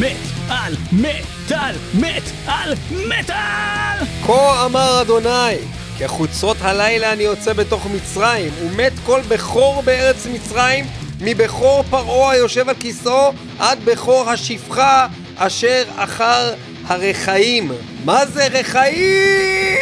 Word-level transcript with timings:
מת 0.00 0.16
על 0.48 0.74
מטאל, 0.92 1.74
מת 2.00 2.22
על 2.46 2.74
מטאל! 2.90 4.06
כה 4.26 4.64
אמר 4.64 5.02
אדוני, 5.02 5.56
כחוצות 5.98 6.56
הלילה 6.60 7.12
אני 7.12 7.22
יוצא 7.22 7.52
בתוך 7.52 7.86
מצרים, 7.94 8.50
ומת 8.62 8.92
כל 9.06 9.20
בכור 9.28 9.82
בארץ 9.82 10.26
מצרים, 10.26 10.84
מבכור 11.20 11.84
פרעה 11.90 12.30
היושב 12.32 12.68
על 12.68 12.74
כיסאו, 12.74 13.32
עד 13.58 13.78
בכור 13.84 14.30
השפחה 14.30 15.06
אשר 15.36 15.82
אחר 15.96 16.54
הרחאים. 16.86 17.72
מה 18.04 18.26
זה 18.26 18.46
רחאים? 18.46 19.76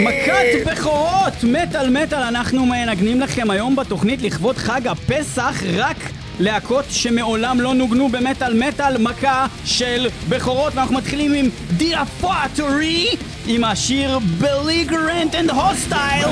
מכת 0.00 0.66
בכורות, 0.72 1.44
מטאל 1.44 1.90
מטאל, 1.90 2.22
אנחנו 2.22 2.66
מנגנים 2.66 3.20
לכם 3.20 3.50
היום 3.50 3.76
בתוכנית 3.76 4.22
לכבוד 4.22 4.56
חג 4.56 4.86
הפסח 4.86 5.62
רק 5.76 5.96
להקות 6.40 6.84
שמעולם 6.90 7.60
לא 7.60 7.74
נוגנו 7.74 8.08
במטאל 8.08 8.54
מטאל, 8.68 8.98
מכה 8.98 9.46
של 9.64 10.08
בכורות, 10.28 10.74
ואנחנו 10.74 10.96
מתחילים 10.96 11.32
עם 11.34 11.48
דירה 11.76 12.04
פואטורי 12.20 13.06
עם 13.46 13.64
השיר 13.64 14.18
בליגרנט 14.18 15.34
אנד 15.34 15.50
הוסטייל. 15.50 16.26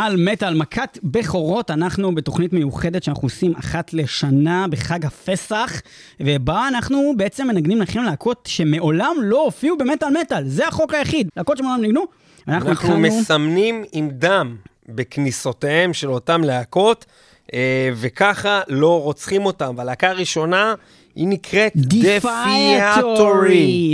מטאל 0.00 0.16
מטאל 0.16 0.54
מכת 0.54 0.98
בכורות, 1.02 1.70
אנחנו 1.70 2.14
בתוכנית 2.14 2.52
מיוחדת 2.52 3.02
שאנחנו 3.02 3.26
עושים 3.26 3.54
אחת 3.54 3.92
לשנה 3.92 4.66
בחג 4.70 5.06
הפסח, 5.06 5.80
ובה 6.20 6.68
אנחנו 6.68 7.12
בעצם 7.16 7.46
מנגנים 7.46 7.82
לכם 7.82 8.02
להקות 8.02 8.48
שמעולם 8.52 9.16
לא 9.22 9.44
הופיעו 9.44 9.78
במטאל 9.78 10.08
מטאל, 10.20 10.44
זה 10.48 10.68
החוק 10.68 10.94
היחיד, 10.94 11.28
להקות 11.36 11.58
שמעולם 11.58 11.80
ניגנו. 11.80 12.00
אנחנו, 12.00 12.52
אנחנו 12.68 12.72
התחלנו... 12.72 12.98
מסמנים 12.98 13.84
עם 13.92 14.10
דם 14.10 14.56
בכניסותיהם 14.88 15.92
של 15.92 16.10
אותם 16.10 16.44
להקות, 16.44 17.06
אה, 17.54 17.90
וככה 17.96 18.60
לא 18.68 19.02
רוצחים 19.02 19.46
אותם. 19.46 19.74
והלהקה 19.76 20.10
הראשונה... 20.10 20.74
היא 21.20 21.28
נקראת 21.28 21.72
דפיאטורי. 21.76 23.24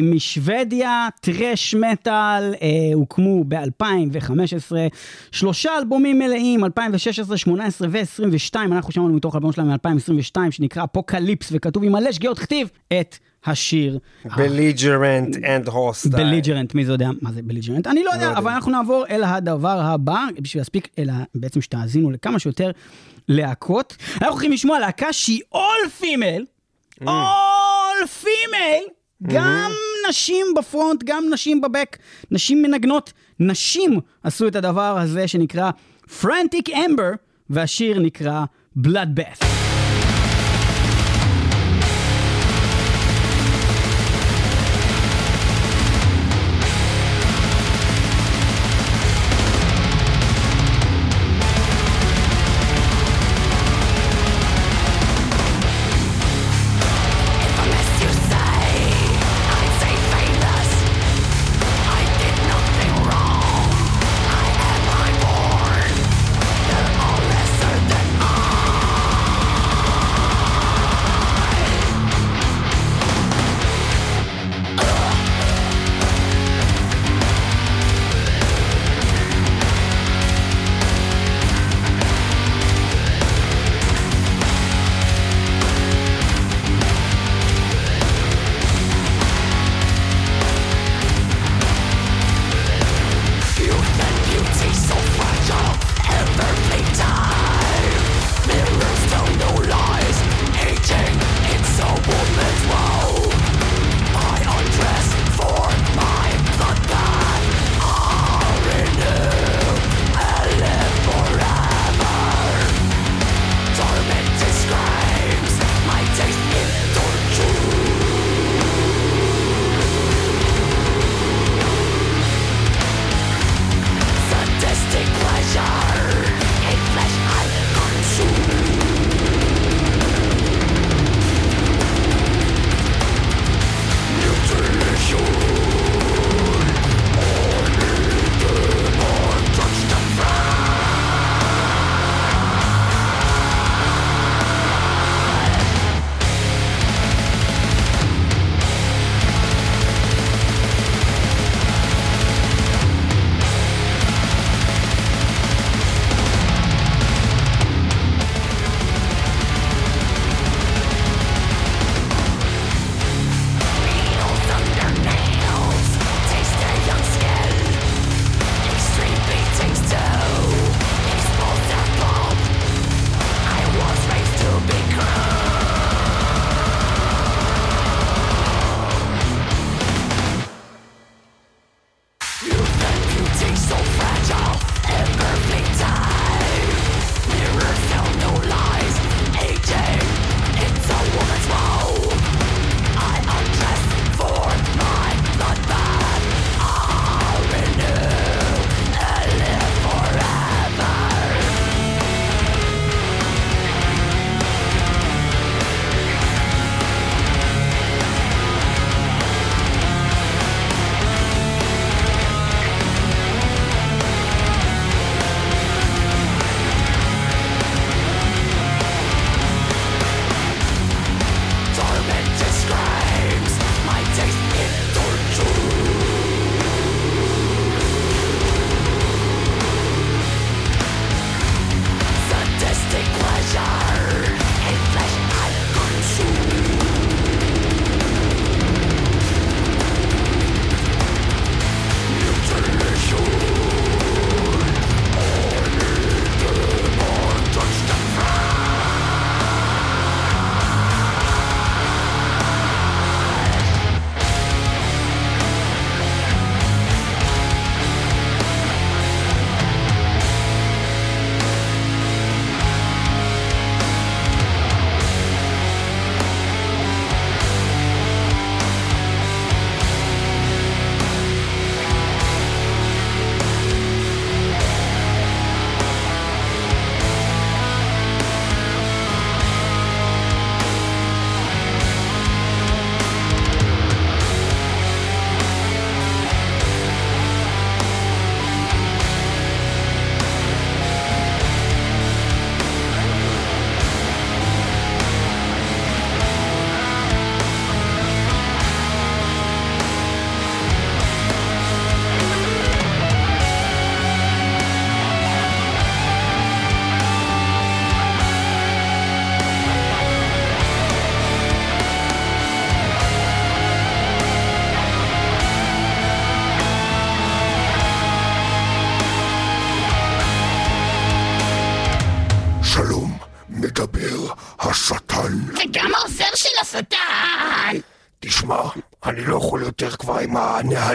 משוודיה, 0.03 1.09
טרש 1.21 1.75
מטאל, 1.75 2.55
אה, 2.63 2.69
הוקמו 2.95 3.45
ב-2015. 3.49 4.73
שלושה 5.33 5.71
אלבומים 5.79 6.19
מלאים, 6.19 6.65
2016, 6.65 7.35
2018 7.35 7.89
ו-2022. 7.91 8.57
אנחנו 8.57 8.93
שמענו 8.93 9.15
מתוך 9.15 9.35
אלבום 9.35 9.53
שלהם 9.53 9.69
מ-2022, 9.69 10.37
שנקרא 10.51 10.85
Apocalypse, 10.85 11.49
וכתוב 11.53 11.85
עם 11.85 11.93
מלא 11.93 12.13
שגיאות 12.13 12.39
כתיב 12.39 12.69
את 13.01 13.19
השיר. 13.47 13.99
Belligerent 14.37 15.37
and 15.45 15.69
Hostile. 15.69 16.25
Belligerent, 16.25 16.75
מי 16.75 16.85
זה 16.85 16.93
יודע 16.93 17.11
מה 17.23 17.33
זה 17.33 17.43
belligerent? 17.43 17.87
אני 17.87 18.05
לא 18.05 18.11
יודע, 18.11 18.33
לא 18.33 18.39
אבל 18.39 18.51
אנחנו 18.51 18.73
נעבור 18.73 19.05
אל 19.11 19.25
הדבר 19.25 19.81
הבא, 19.81 20.25
בשביל 20.41 20.61
להספיק, 20.61 20.89
אלא 20.99 21.13
בעצם 21.35 21.61
שתאזינו 21.61 22.11
לכמה 22.11 22.39
שיותר 22.39 22.71
להקות. 23.29 23.97
אנחנו 24.13 24.29
הולכים 24.29 24.53
לשמוע 24.53 24.79
להקה 24.79 25.13
שהיא 25.13 25.41
all 25.53 25.89
female. 25.99 26.45
All 27.03 28.07
female, 28.25 28.91
גם 29.23 29.71
נשים 30.09 30.47
בפרונט, 30.57 31.03
גם 31.05 31.25
נשים 31.31 31.61
בבק, 31.61 31.97
נשים 32.31 32.63
מנגנות. 32.63 33.13
נשים 33.41 34.01
עשו 34.23 34.49
את 34.49 34.57
הדבר 34.57 34.99
הזה 34.99 35.29
שנקרא 35.29 35.71
Frantic 36.23 36.69
Amber, 36.69 37.17
והשיר 37.51 37.99
נקרא 38.01 38.45
Bloodbath. 38.87 39.66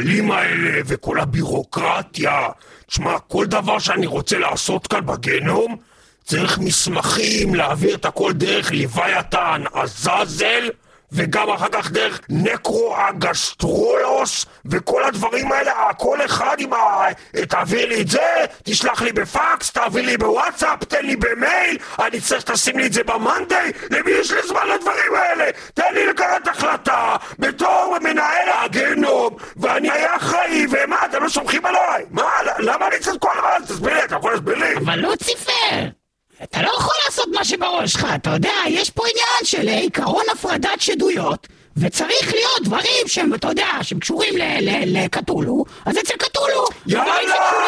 הנהלים 0.01 0.31
האלה 0.31 0.81
וכל 0.85 1.19
הבירוקרטיה. 1.19 2.49
תשמע, 2.87 3.19
כל 3.19 3.45
דבר 3.45 3.79
שאני 3.79 4.07
רוצה 4.07 4.37
לעשות 4.37 4.87
כאן 4.87 5.05
בגנום, 5.05 5.77
צריך 6.23 6.57
מסמכים, 6.59 7.55
להעביר 7.55 7.95
את 7.95 8.05
הכל 8.05 8.33
דרך 8.33 8.71
לוויתן, 8.71 9.63
עזאזל, 9.73 10.69
וגם 11.11 11.49
אחר 11.49 11.67
כך 11.71 11.91
דרך 11.91 12.19
נקרו-אגסטרולוס, 12.29 14.45
וכל 14.65 15.03
הדברים 15.03 15.51
האלה, 15.51 15.93
כל 15.97 16.25
אחד 16.25 16.55
עם 16.59 16.73
ה... 16.73 17.05
תעביר 17.49 17.89
לי 17.89 18.01
את 18.01 18.07
זה, 18.07 18.21
תשלח 18.63 19.01
לי 19.01 19.11
בפקס, 19.11 19.71
תעביר 19.71 20.05
לי 20.05 20.17
בוואטסאפ, 20.17 20.83
תן 20.83 21.05
לי 21.05 21.15
במייל, 21.15 21.77
אני 21.99 22.21
צריך 22.21 22.41
שתשים 22.41 22.79
לי 22.79 22.87
את 22.87 22.93
זה 22.93 23.03
ב 23.03 23.12
Monday, 23.12 23.71
למי 23.89 24.11
יש 24.11 24.31
לי 24.31 24.41
זמן 24.47 24.67
לדברים 24.67 25.15
האלה? 25.15 25.45
תן 25.73 25.93
לי 25.93 26.05
לקראת 26.05 26.47
החלטה, 26.47 27.15
בתור 27.39 27.97
מנהל 28.01 28.49
הגנום, 28.63 29.35
ואני 29.57 29.91
היה 29.91 30.15
אחראי, 30.15 30.65
ומה, 30.69 31.05
אתם 31.05 31.23
לא 31.23 31.29
סומכים 31.29 31.65
עליי? 31.65 32.05
מה, 32.11 32.23
למה 32.59 32.87
אני 32.87 32.99
צריך 32.99 33.15
כל 33.19 33.29
הזמן? 33.37 33.65
תסביר 33.67 33.93
לי, 33.93 34.03
אתה 34.03 34.15
יכול 34.15 34.31
להסביר 34.31 34.55
לי? 34.57 34.75
אבל 34.77 34.99
לוציפר! 34.99 36.00
אתה 36.43 36.61
לא 36.61 36.69
יכול 36.77 36.93
לעשות 37.05 37.27
מה 37.33 37.45
שבראש 37.45 37.91
שלך, 37.91 38.07
אתה 38.15 38.29
יודע, 38.29 38.53
יש 38.67 38.89
פה 38.89 39.03
עניין 39.07 39.43
של 39.43 39.69
אה, 39.69 39.79
עקרון 39.79 40.23
הפרדת 40.31 40.81
שדויות, 40.81 41.47
וצריך 41.77 42.33
להיות 42.33 42.61
דברים 42.63 43.07
שהם, 43.07 43.33
אתה 43.33 43.47
יודע, 43.47 43.67
שהם 43.81 43.99
קשורים 43.99 44.33
לקתולו, 44.85 45.65
אז 45.85 45.97
אצל 45.97 46.13
קתולו, 46.17 46.65
יאללה, 46.87 47.15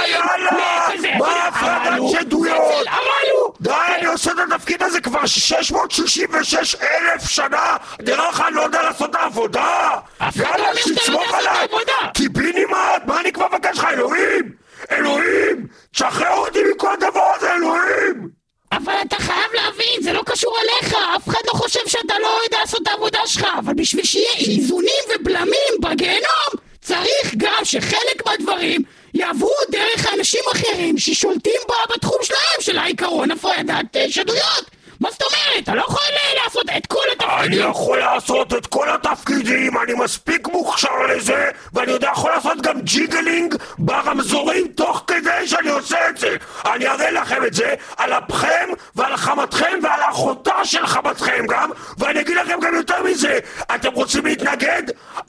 יאללה, 0.08 1.18
מה 1.20 1.48
הפרדת 1.48 2.10
שדויות? 2.12 2.88
הרלו! 2.88 3.54
די, 3.62 3.72
אני 3.98 4.06
עושה 4.06 4.32
את 4.32 4.38
התפקיד 4.52 4.84
הזה 4.84 5.02
כבר 5.02 5.26
666 5.26 6.76
אלף 6.76 7.30
שנה, 7.30 7.78
נראה 8.02 8.30
לך 8.30 8.44
אני 8.48 8.56
לא 8.56 8.62
יודע 8.62 8.82
לעשות 8.82 9.10
את 9.10 9.16
העבודה? 9.16 9.90
אחד 10.20 10.60
לא 10.60 10.66
שאתה 10.76 11.12
לא 11.12 11.50
העבודה! 11.50 12.12
קיבינימט, 12.14 13.04
מה 13.06 13.22
אני 13.22 13.32
כבר 13.32 13.48
מבקש 13.54 13.78
לך, 13.78 13.86
אלוהים? 13.94 14.52
אלוהים! 14.92 15.68
תשחרר 15.92 16.38
אותי 16.38 16.60
מכל 16.76 16.94
הדבר 16.94 17.32
הזה, 17.36 17.54
אלוהים! 17.54 18.43
אבל 18.78 18.94
אתה 19.08 19.16
חייב 19.16 19.54
להבין, 19.54 20.02
זה 20.02 20.14
לא 20.14 20.22
קשור 20.26 20.56
אליך, 20.62 20.96
אף 21.16 21.28
אחד 21.28 21.40
לא 21.54 21.58
חושב 21.60 21.88
שאתה 21.88 22.14
לא 22.22 22.40
יודע 22.44 22.58
לעשות 22.62 22.82
את 22.82 22.88
העבודה 22.88 23.20
שלך, 23.26 23.48
אבל 23.60 23.74
בשביל 23.74 24.06
שיהיה 24.06 24.34
איזונים 24.38 25.04
ובלמים 25.16 25.74
בגיהנום, 25.82 26.54
צריך 26.82 27.34
גם 27.38 27.60
שחלק 27.64 28.26
מהדברים 28.26 28.82
יעברו 29.14 29.52
דרך 29.72 30.14
אנשים 30.14 30.42
אחרים 30.54 30.98
ששולטים 30.98 31.62
בתחום 31.94 32.18
שלהם, 32.22 32.62
של 32.62 32.78
העיקרון 32.78 33.32
הפרדת 33.32 33.96
אה, 33.96 34.06
שדויות. 34.10 34.70
מה 35.04 35.10
זאת 35.12 35.22
אומרת? 35.24 35.64
אתה 35.64 35.76
לא 35.76 35.82
יכול 35.82 36.00
אה, 36.12 36.44
לעשות 36.44 36.66
את 36.78 36.88
כל 36.88 37.04
התפקידים. 37.12 37.40
אני 37.40 37.56
יכול 37.56 38.00
לעשות 38.00 38.54
את 38.54 38.68
כל 38.68 38.90
התפקידים, 38.90 39.78
אני 39.78 39.94
מספיק 39.94 40.48
מוכשר 40.48 41.04
לזה, 41.10 41.50
ואני 41.74 41.92
יודע 41.92 42.10
יכול 42.14 42.32
לעשות 42.32 42.62
גם 42.62 42.82
ג'יגלינג 42.82 43.56
ברמזורים 43.78 44.68
תוך 44.68 45.04
כדי 45.08 45.48
שאני 45.48 45.70
עושה 45.70 46.10
את 46.10 46.18
זה. 46.18 46.36
אני 46.66 46.88
אראה 46.88 47.12
לכם 47.12 47.46
את 47.46 47.54
זה 47.54 47.74
על 47.98 48.14
אפכם 48.14 48.70
ועל 48.96 49.18
חמתכם 49.18 49.80
ועל 49.84 50.02
אחותה 50.10 50.66
של 50.66 50.88
חמתכם 50.88 51.46
גם, 51.50 51.70
ואני 51.98 52.22
אגיד 52.22 52.38
לכם 52.38 52.60
גם 52.62 52.76
יותר 52.76 53.04
מזה. 53.04 53.40
אתם 53.76 53.94
רוצים 53.94 54.26
להתנגד? 54.26 54.84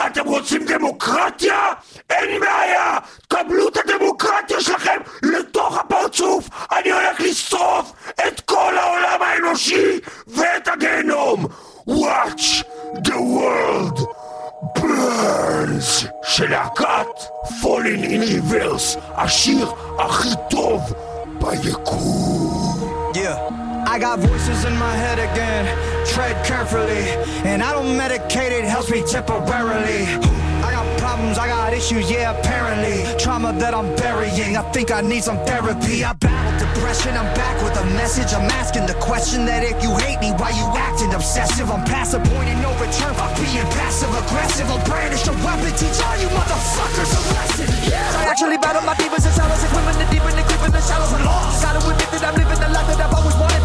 אתם 0.07 0.25
רוצים 0.25 0.65
דמוקרטיה? 0.65 1.59
אין 2.11 2.41
בעיה! 2.41 2.99
קבלו 3.34 3.68
את 3.68 3.78
הדמוקרטיה 3.78 4.62
שלכם 4.62 4.98
לתוך 5.24 5.78
הפרצוף! 5.78 6.50
אני 6.72 6.92
הולך 6.92 7.20
לשרוף 7.20 7.94
את 8.28 8.40
כל 8.40 8.78
העולם 8.78 9.22
האנושי 9.22 10.00
ואת 10.28 10.68
הגיהנום! 10.68 11.46
Watch 11.88 12.64
the 12.96 13.18
world 13.18 14.00
burns! 14.76 16.08
של 16.24 16.50
להקת 16.50 17.20
Falling 17.62 18.04
in 18.04 18.22
Reverse, 18.22 19.00
השיר 19.16 19.72
הכי 20.00 20.30
טוב 20.50 20.82
ביקום. 21.40 23.12
Yeah. 23.14 23.70
I 23.86 23.98
got 23.98 24.20
voices 24.20 24.66
in 24.66 24.76
my 24.78 24.94
head 25.04 25.20
again, 25.30 25.66
tread 26.06 26.36
carefully, 26.46 27.06
and 27.50 27.64
I 27.64 27.74
don't 27.74 27.98
medicate 28.04 28.52
it, 28.58 28.64
helps 28.64 28.90
me 28.92 29.02
temporarily. 29.16 30.02
Problems, 31.05 31.37
I 31.37 31.49
got 31.53 31.77
issues, 31.77 32.09
yeah, 32.09 32.33
apparently. 32.33 33.05
Trauma 33.21 33.53
that 33.61 33.77
I'm 33.77 33.93
burying, 34.01 34.57
I 34.57 34.65
think 34.73 34.89
I 34.89 35.05
need 35.05 35.21
some 35.21 35.37
therapy. 35.45 36.01
I 36.01 36.17
battle 36.17 36.57
depression, 36.57 37.13
I'm 37.13 37.29
back 37.37 37.61
with 37.61 37.77
a 37.77 37.85
message. 37.93 38.33
I'm 38.33 38.49
asking 38.49 38.89
the 38.89 38.97
question 39.05 39.45
that 39.45 39.61
if 39.69 39.77
you 39.85 39.93
hate 40.01 40.17
me, 40.25 40.33
why 40.41 40.49
you 40.57 40.65
acting 40.73 41.13
obsessive? 41.13 41.69
I'm 41.69 41.85
past 41.85 42.17
the 42.17 42.25
point 42.33 42.49
no 42.65 42.73
return 42.81 43.13
by 43.21 43.29
being 43.37 43.69
passive 43.77 44.09
aggressive. 44.17 44.65
I'll 44.73 44.81
brandish 44.89 45.29
a 45.29 45.37
weapon, 45.45 45.69
teach 45.77 46.01
all 46.01 46.17
you 46.17 46.33
motherfuckers 46.33 47.13
a 47.13 47.21
lesson. 47.37 47.69
Yeah. 47.85 48.01
I 48.01 48.33
actually 48.33 48.57
battle 48.57 48.81
my 48.89 48.97
demons 48.97 49.29
and 49.29 49.35
shadows, 49.37 49.61
and 49.61 49.73
women 49.77 50.01
the 50.01 50.09
deep 50.09 50.25
and 50.25 50.41
the 50.41 50.45
creep 50.49 50.65
in 50.65 50.73
the 50.73 50.81
shallows. 50.81 51.13
I'm 51.13 51.21
lost. 51.21 51.61
Gotta 51.61 51.85
admit 51.85 52.01
that 52.17 52.25
I'm 52.25 52.35
living 52.41 52.61
the 52.65 52.71
life 52.73 52.89
that 52.89 53.05
I've 53.05 53.13
always 53.13 53.37
wanted, 53.37 53.61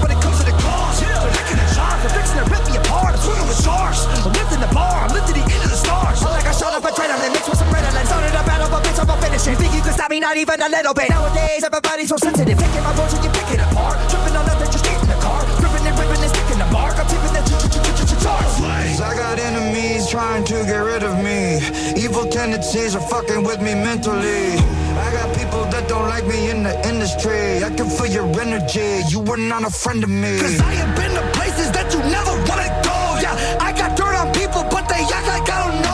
adrenaline 7.20 7.34
mixed 7.34 7.50
with 7.50 7.60
some 7.60 7.68
adrenaline. 7.68 8.06
Started 8.06 8.32
a 8.32 8.44
battle, 8.44 8.70
but 8.70 8.84
bitch, 8.84 9.00
I'm 9.00 9.10
a 9.10 9.22
finishing. 9.22 9.56
Think 9.56 9.74
you 9.74 9.82
can 9.82 9.94
stop 9.94 10.10
me? 10.12 10.20
Not 10.20 10.38
even 10.38 10.62
a 10.62 10.70
little 10.70 10.94
bit. 10.94 11.10
Nowadays, 11.10 11.64
everybody's 11.64 12.10
so 12.10 12.18
sensitive. 12.18 12.58
Picking 12.58 12.84
my 12.84 12.94
voice 12.94 13.14
and 13.14 13.24
you 13.24 13.32
pick 13.32 13.50
it 13.52 13.60
apart. 13.60 13.98
Tripping 14.10 14.36
on 14.36 14.46
nothing, 14.46 14.72
just 14.72 14.86
get 14.86 15.00
the 15.02 15.20
car. 15.20 15.44
Ripping 15.60 15.88
and 15.88 16.00
ripping 16.00 16.22
and 16.24 16.32
sticking 16.32 16.60
the 16.60 16.70
mark. 16.72 16.98
I'm 16.98 17.08
tipping 17.08 17.34
the 17.34 17.44
charts. 18.20 18.60
I 19.00 19.16
got 19.16 19.40
enemies 19.40 20.10
trying 20.10 20.44
to 20.46 20.54
get 20.66 20.80
rid 20.80 21.04
of 21.04 21.16
me. 21.24 21.60
Evil 21.96 22.26
tendencies 22.26 22.96
are 22.96 23.02
fucking 23.02 23.44
with 23.44 23.62
me 23.62 23.74
mentally. 23.74 24.60
I 25.00 25.08
got 25.14 25.36
people 25.38 25.64
that 25.72 25.88
don't 25.88 26.08
like 26.08 26.26
me 26.28 26.52
in 26.52 26.64
the 26.64 26.76
industry. 26.88 27.64
I 27.64 27.70
can 27.70 27.90
feel 27.90 28.08
your 28.08 28.28
energy. 28.42 29.02
You 29.08 29.22
were 29.22 29.38
not 29.38 29.64
a 29.64 29.70
friend 29.70 30.04
of 30.04 30.10
me. 30.10 30.40
Cause 30.40 30.60
I 30.60 30.74
have 30.84 30.96
been 30.98 31.14
to 31.16 31.24
places 31.32 31.72
that 31.72 31.94
you 31.94 32.00
never 32.12 32.34
wanna 32.48 32.68
go. 32.84 32.98
Yeah, 33.24 33.36
I 33.62 33.72
got 33.72 33.96
dirt 33.96 34.16
on 34.16 34.34
people, 34.34 34.64
but 34.70 34.90
they 34.90 35.04
act 35.16 35.28
like 35.28 35.50
I 35.50 35.72
don't 35.72 35.82
know. 35.84 35.89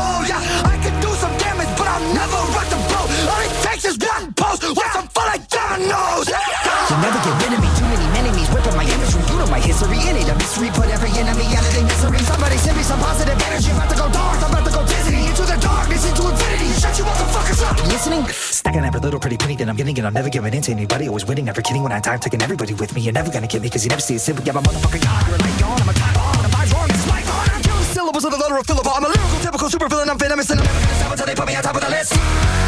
Post 4.58 4.78
with 4.78 4.92
some 4.94 5.08
fun 5.10 5.28
like 5.28 5.48
dominoes. 5.48 6.28
You'll 6.28 7.02
never 7.02 7.20
get 7.20 7.36
rid 7.44 7.54
of 7.56 7.60
me. 7.60 7.70
Too 7.76 7.88
many 7.88 8.08
enemies 8.20 8.48
whipping 8.50 8.76
my 8.76 8.86
imagery. 8.86 9.24
You 9.28 9.36
know 9.40 9.48
my 9.48 9.60
history 9.60 10.00
in 10.08 10.16
it. 10.16 10.30
A 10.30 10.36
mystery. 10.36 10.70
Put 10.72 10.88
every 10.88 11.12
enemy 11.20 11.46
out 11.56 11.66
of 11.66 11.74
their 11.74 11.84
misery. 11.86 12.20
Somebody 12.20 12.58
send 12.58 12.78
me 12.78 12.84
some 12.84 13.00
positive 13.00 13.36
energy. 13.36 13.72
I'm 13.72 13.78
about 13.78 13.90
to 13.90 13.98
go 13.98 14.08
dark. 14.12 14.40
I'm 14.44 14.52
about 14.52 14.66
to 14.66 14.72
go 14.72 14.82
dizzy. 14.86 15.20
Into 15.26 15.44
the 15.44 15.58
darkness, 15.60 16.06
into 16.08 16.24
infinity. 16.30 16.70
Shut 16.80 16.98
you 16.98 17.06
motherfuckers 17.06 17.62
up. 17.66 17.76
Listening? 17.88 18.24
Stacking 18.30 18.86
every 18.86 19.00
little 19.00 19.20
pretty 19.20 19.38
penny 19.38 19.56
that 19.58 19.68
I'm 19.68 19.76
getting, 19.76 19.98
and 19.98 20.08
I'm 20.08 20.14
never 20.14 20.30
giving 20.30 20.54
in 20.54 20.62
to 20.64 20.72
anybody. 20.72 21.08
Always 21.08 21.26
winning, 21.26 21.46
never 21.46 21.62
kidding 21.62 21.84
when 21.84 21.92
I 21.92 22.00
die. 22.00 22.14
I'm 22.14 22.20
taking 22.20 22.42
everybody 22.42 22.74
with 22.74 22.96
me. 22.96 23.02
You're 23.02 23.14
never 23.14 23.32
gonna 23.32 23.48
get 23.48 23.62
me, 23.62 23.70
cause 23.70 23.84
you 23.84 23.90
never 23.90 24.02
see 24.02 24.16
a 24.16 24.20
simple. 24.20 24.44
Yeah, 24.46 24.54
my 24.54 24.62
motherfucking 24.62 25.04
god. 25.04 25.28
You're 25.28 25.36
a 25.36 25.40
light 25.40 25.60
gone. 25.60 25.82
I'm 25.82 25.90
a 25.90 25.94
time 25.94 26.14
bomb. 26.14 26.46
I'm 26.46 26.52
vibe 26.52 26.74
wrong. 26.74 26.88
This 26.88 27.00
is 27.00 27.08
my 27.08 27.22
fault. 27.22 27.50
I'm 27.52 27.62
killing 27.62 27.84
syllables 27.84 28.26
of 28.26 28.32
the 28.32 28.38
letter 28.38 28.58
of 28.58 28.66
Philip. 28.66 28.88
I'm 28.88 29.04
a 29.04 29.08
lyrical, 29.08 29.40
typical 29.40 29.70
super 29.70 29.90
villain. 29.90 30.10
I'm 30.10 30.18
venomous, 30.18 30.50
and 30.50 30.60
I'm 30.60 30.66
never 30.66 30.80
gonna 30.80 30.96
stop 30.96 31.12
until 31.12 31.26
they 31.26 31.36
put 31.36 31.48
me 31.48 31.56
on 31.56 31.64
top 31.64 31.76
of 31.76 31.82
the 31.82 31.90
list. 31.90 32.64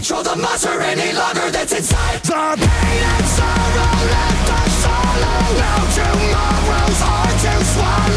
Control 0.00 0.22
the 0.22 0.36
monster 0.36 0.80
any 0.80 1.12
longer 1.12 1.50
that's 1.50 1.74
inside. 1.74 2.22
The 2.22 2.32
pain 2.32 3.02
and 3.04 3.26
sorrow 3.36 4.00
left 4.08 4.48
us 4.56 4.72
solo. 4.80 5.34
No 5.60 5.72
tomorrow's 5.92 7.00
hard 7.04 7.36
to 7.44 7.64
swallow. 7.66 8.09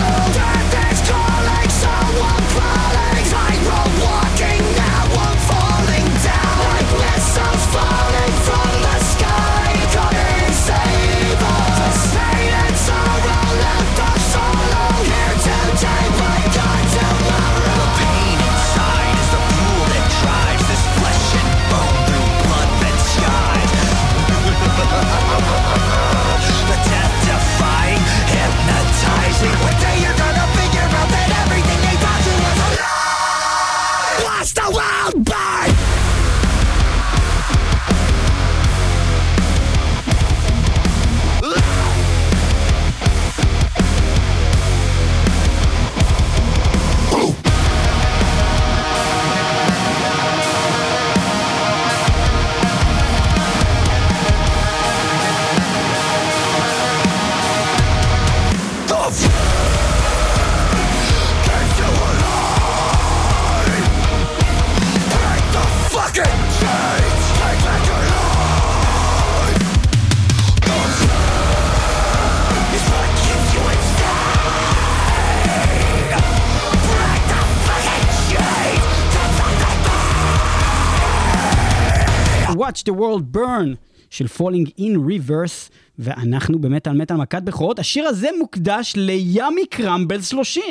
Watch 82.83 82.89
the 82.89 82.99
World 82.99 83.35
Burn 83.35 83.75
של 84.09 84.25
Falling 84.37 84.69
in 84.79 84.97
Reverse, 85.07 85.71
ואנחנו 85.99 86.59
במטאל 86.59 86.93
מטאל 86.93 87.17
מכת 87.17 87.41
בכורות. 87.43 87.79
השיר 87.79 88.07
הזה 88.07 88.29
מוקדש 88.39 88.93
לימי 88.95 89.65
קרמבלס 89.69 90.27
30. 90.27 90.63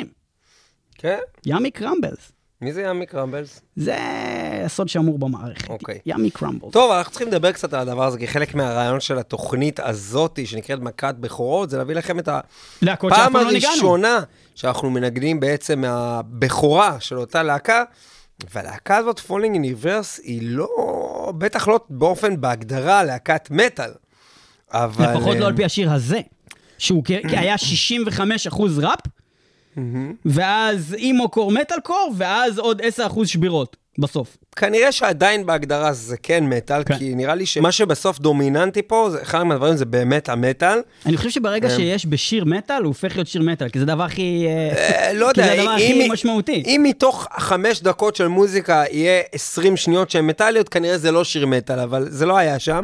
כן? 0.97 1.17
ימי 1.45 1.71
קרמבלס. 1.71 2.31
מי 2.61 2.73
זה 2.73 2.81
ימי 2.81 3.05
קרמבלס? 3.05 3.61
זה 3.75 3.97
הסוד 4.65 4.89
שמור 4.89 5.19
במערכת. 5.19 5.69
אוקיי. 5.69 5.99
ימי 6.05 6.29
קרמבלס. 6.29 6.71
טוב, 6.71 6.91
אנחנו 6.91 7.11
צריכים 7.11 7.27
לדבר 7.27 7.51
קצת 7.51 7.73
על 7.73 7.79
הדבר 7.79 8.03
הזה, 8.05 8.17
כי 8.17 8.27
חלק 8.27 8.55
מהרעיון 8.55 8.99
של 8.99 9.17
התוכנית 9.17 9.79
הזאתי, 9.79 10.45
שנקראת 10.45 10.79
מכת 10.79 11.15
בכורות, 11.19 11.69
זה 11.69 11.77
להביא 11.77 11.95
לכם 11.95 12.19
את 12.19 12.27
הפעם 12.27 13.09
פעם 13.09 13.33
לא. 13.33 13.41
הראשונה 13.41 14.19
שאנחנו 14.55 14.89
מנגנים 14.89 15.39
בעצם 15.39 15.81
מהבכורה 15.81 16.99
של 16.99 17.17
אותה 17.17 17.43
להקה, 17.43 17.83
והלהקה 18.53 18.97
הזאת, 18.97 19.19
Falling 19.19 19.55
in 19.55 19.68
Reverse, 19.68 20.19
היא 20.23 20.39
לא, 20.43 21.33
בטח 21.37 21.67
לא 21.67 21.79
באופן, 21.89 22.41
בהגדרה, 22.41 23.03
להקת 23.03 23.47
מטאל. 23.51 23.91
אבל... 24.71 25.11
לפחות 25.11 25.37
לא 25.37 25.43
אה, 25.43 25.47
על 25.47 25.55
פי 25.55 25.65
השיר 25.65 25.91
הזה, 25.91 26.19
שהוא 26.77 27.03
היה 27.39 27.55
65% 28.49 28.63
ראפ, 28.77 28.99
ואז 30.25 30.93
emocore 30.93 31.51
metalcore, 31.51 32.13
ואז 32.17 32.59
עוד 32.59 32.81
10% 32.81 33.25
שבירות 33.25 33.82
בסוף. 33.97 34.37
כנראה 34.55 34.91
שעדיין 34.91 35.45
בהגדרה 35.45 35.93
זה 35.93 36.17
כן 36.17 36.43
מטאל, 36.43 36.83
כן. 36.83 36.97
כי 36.97 37.15
נראה 37.15 37.35
לי 37.35 37.45
שמה 37.45 37.71
שבסוף 37.71 38.19
דומיננטי 38.19 38.81
פה, 38.81 39.07
זה, 39.11 39.21
אחד 39.21 39.43
מהדברים 39.43 39.75
זה 39.75 39.85
באמת 39.85 40.29
המטאל. 40.29 40.79
אני 41.05 41.17
חושב 41.17 41.29
שברגע 41.29 41.69
כן. 41.69 41.75
שיש 41.75 42.05
בשיר 42.05 42.45
מטאל, 42.45 42.77
הוא 42.77 42.87
הופך 42.87 43.15
להיות 43.15 43.27
שיר 43.27 43.41
מטאל, 43.41 43.69
כי 43.69 43.79
זה 43.79 43.83
הדבר 43.83 44.03
הכי... 44.03 44.45
אה, 44.47 45.07
אה, 45.07 45.13
לא 45.13 45.29
כי 45.33 45.41
יודע, 45.41 45.55
זה 45.55 45.61
הדבר 45.61 45.71
הכי 45.71 46.07
משמעותי. 46.09 46.63
אם 46.65 46.81
מתוך 46.83 47.27
חמש 47.37 47.81
דקות 47.81 48.15
של 48.15 48.27
מוזיקה 48.27 48.83
יהיה 48.91 49.21
20 49.31 49.77
שניות 49.77 50.11
שהן 50.11 50.27
מטאליות, 50.27 50.69
כנראה 50.69 50.97
זה 50.97 51.11
לא 51.11 51.23
שיר 51.23 51.45
מטאל, 51.45 51.79
אבל 51.79 52.07
זה 52.09 52.25
לא 52.25 52.37
היה 52.37 52.59
שם. 52.59 52.83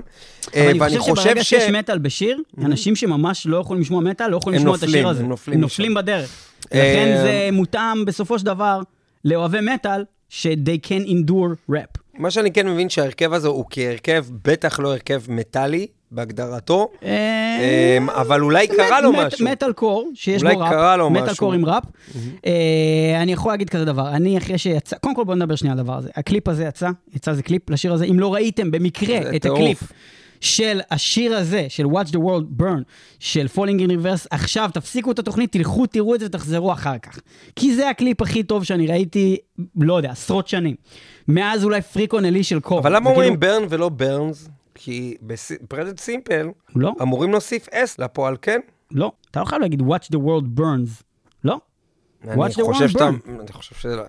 אבל 0.53 0.61
אה, 0.61 0.69
אני 0.69 0.79
ואני 0.79 0.99
חושב 0.99 1.23
שברגע. 1.23 1.43
שיש 1.43 1.69
מטאל 1.69 1.97
בשיר, 1.97 2.41
אנשים 2.65 2.95
שממש 2.95 3.45
לא 3.45 3.57
יכולים 3.57 3.81
לשמוע 3.81 4.01
מטאל, 4.01 4.27
לא 4.27 4.37
יכולים 4.37 4.59
לשמוע 4.59 4.75
את 4.77 4.83
השיר 4.83 5.07
הזה. 5.07 5.23
הם 5.47 5.59
נופלים 5.59 5.93
בדרך. 5.93 6.29
אה, 6.73 6.79
לכן 6.79 7.17
זה 7.21 7.49
מותאם 7.51 8.05
בסופו 8.05 8.39
של 8.39 8.45
דבר 8.45 8.81
לאוהבי 9.25 9.61
מטאל, 9.61 10.03
ש-they 10.29 10.88
can 10.88 11.07
endure 11.07 11.71
rap. 11.71 12.00
מה 12.13 12.31
שאני 12.31 12.51
כן 12.51 12.67
מבין 12.67 12.89
שההרכב 12.89 13.33
הזה 13.33 13.48
הוא 13.48 13.65
כהרכב, 13.69 14.25
בטח 14.45 14.79
לא 14.79 14.91
הרכב 14.91 15.21
מטאלי 15.27 15.88
בהגדרתו, 16.12 16.89
אה, 17.03 17.09
אה, 17.09 18.21
אבל 18.21 18.41
אולי 18.41 18.67
קרה 18.67 19.01
לו 19.01 19.12
משהו. 19.13 19.45
מטאל 19.45 19.74
קור, 19.74 20.12
שיש 20.13 20.43
בו 20.43 20.50
ראפ, 20.50 21.12
מטאל. 21.12 21.36
קור 21.36 21.53
עם 21.53 21.65
ראפ. 21.65 21.83
אה, 22.45 23.21
אני 23.21 23.31
יכול 23.31 23.51
להגיד 23.51 23.69
כזה 23.69 23.86
דבר, 23.86 24.09
אני 24.09 24.38
אחרי 24.38 24.57
שיצא, 24.57 24.98
קודם 24.98 25.15
כל 25.15 25.24
בוא 25.24 25.36
נדבר 25.36 25.55
שנייה 25.55 25.74
על 25.74 25.79
הדבר 25.79 25.98
הזה. 25.98 26.09
הקליפ 26.15 26.48
הזה 26.48 26.63
יצא, 26.63 26.89
יצא 27.15 27.33
זה 27.33 27.43
קליפ 27.43 27.69
לשיר 27.69 27.93
הזה, 27.93 28.05
אם 28.05 28.19
לא 28.19 28.33
ראיתם 28.33 28.71
במקרה 28.71 29.17
את. 29.36 29.45
הקליפ 29.45 29.83
של 30.41 30.79
השיר 30.91 31.36
הזה, 31.38 31.65
של 31.69 31.86
Watch 31.86 32.08
the 32.08 32.19
World 32.19 32.62
Burn, 32.62 32.84
של 33.19 33.46
Falling 33.55 33.79
in 33.79 33.89
Reverse, 33.91 34.27
עכשיו 34.29 34.69
תפסיקו 34.74 35.12
את 35.12 35.19
התוכנית, 35.19 35.51
תלכו, 35.51 35.86
תראו 35.86 36.15
את 36.15 36.19
זה 36.19 36.25
ותחזרו 36.25 36.74
אחר 36.74 36.98
כך. 36.98 37.19
כי 37.55 37.75
זה 37.75 37.89
הקליפ 37.89 38.22
הכי 38.22 38.43
טוב 38.43 38.63
שאני 38.63 38.88
ראיתי, 38.88 39.38
לא 39.75 39.98
יודע, 39.98 40.12
עשרות 40.12 40.48
שנים. 40.48 40.75
מאז 41.27 41.63
אולי 41.63 41.81
Freak 41.81 42.13
on 42.13 42.25
a 42.25 42.28
Leash 42.28 42.43
של 42.43 42.60
Korn. 42.59 42.79
אבל 42.79 42.96
למה 42.96 43.00
זה 43.00 43.15
כאילו- 43.15 43.15
אומרים 43.15 43.39
burn 43.39 43.63
ולא 43.69 43.89
burns? 43.89 44.49
כי 44.75 45.17
ב 45.21 45.31
present 45.31 45.99
simple 45.99 46.47
לא, 46.75 46.93
אמורים 47.01 47.31
להוסיף 47.31 47.69
S 47.69 47.96
לפועל, 48.00 48.36
כן? 48.41 48.60
לא. 48.91 49.12
אתה 49.31 49.39
לא 49.39 49.46
חייב 49.46 49.62
להגיד 49.62 49.81
Watch 49.81 50.15
the 50.15 50.17
World 50.17 50.60
Burns. 50.60 51.04
לא. 51.43 51.60
Watch 52.23 52.54
the 52.54 52.63
world 52.63 52.88
שאתה... 52.88 53.10
burn. 53.10 53.30
אני 53.39 53.52
חושב 53.52 53.75
שזה... 53.75 54.02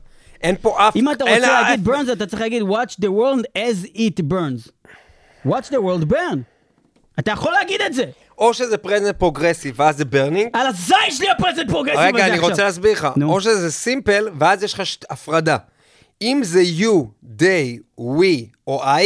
אין 0.43 0.57
פה 0.63 0.89
אף... 0.89 0.97
אם 0.97 1.11
אתה 1.11 1.25
רוצה 1.25 1.39
להגיד 1.39 1.89
burns, 1.89 2.13
אתה 2.13 2.27
צריך 2.27 2.43
להגיד 2.43 2.63
watch 2.63 2.93
the 3.01 3.09
world 3.09 3.45
as 3.59 3.87
it 3.97 4.23
burns. 4.29 4.71
Watch 5.47 5.67
the 5.71 5.77
world 5.77 6.13
burn. 6.13 6.39
אתה 7.19 7.31
יכול 7.31 7.53
להגיד 7.53 7.81
את 7.87 7.95
זה. 7.95 8.05
או 8.39 8.55
שזה 8.55 8.79
present 8.79 9.17
progressive, 9.17 9.75
ואז 9.81 9.97
זה 9.97 10.05
burning. 10.05 10.51
על 10.53 10.67
הזין 10.67 10.97
שלי 11.11 11.31
ה 11.31 11.36
present 11.36 11.71
progressive 11.71 12.01
הזה 12.01 12.09
רגע, 12.09 12.27
אני 12.27 12.35
עכשיו. 12.35 12.49
רוצה 12.51 12.65
להסביר 12.65 12.93
לך. 12.93 13.09
או 13.23 13.41
שזה 13.41 13.73
simple, 13.73 14.29
ואז 14.39 14.63
יש 14.63 14.75
לך 14.75 14.83
הפרדה. 15.11 15.57
אם 16.23 16.41
זה 16.45 16.63
you, 16.79 17.05
they, 17.39 18.01
we 18.01 18.57
או 18.67 18.85
I, 18.85 19.05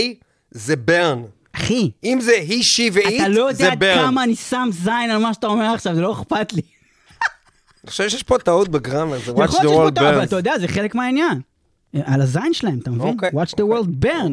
זה 0.50 0.74
burn. 0.88 1.18
אחי, 1.52 1.90
אם 2.04 2.18
זה 2.20 2.32
he, 2.48 2.52
she 2.52 2.92
ו-it, 2.92 3.14
אתה 3.16 3.28
לא 3.28 3.52
זה 3.52 3.64
יודע 3.64 3.94
burn. 3.94 3.98
כמה 3.98 4.24
אני 4.24 4.36
שם 4.36 4.68
זין 4.72 5.10
על 5.10 5.18
מה 5.18 5.34
שאתה 5.34 5.46
אומר 5.46 5.64
עכשיו, 5.64 5.94
זה 5.94 6.00
לא 6.00 6.12
אכפת 6.12 6.52
לי. 6.52 6.62
אני 7.84 7.90
חושב 7.90 8.08
שיש 8.08 8.22
פה 8.22 8.38
טעות 8.38 8.68
בגרמר, 8.68 9.18
זה 9.18 9.32
watch 9.32 9.44
יכול 9.44 9.60
the 9.60 9.62
להיות 9.62 9.62
שיש 9.62 9.72
פה 9.72 9.88
world 9.88 9.94
טוב, 9.94 10.04
אבל. 10.04 10.24
אתה 10.24 10.36
יודע, 10.36 10.58
זה 10.58 10.68
חלק 10.68 10.94
מהעניין. 10.94 11.40
על 12.04 12.20
הזין 12.20 12.52
שלהם, 12.54 12.78
אתה 12.82 12.90
מבין? 12.90 13.08
אוקיי, 13.12 13.30
watch 13.30 13.50
the 13.50 13.64
world 13.74 14.04
burn. 14.04 14.32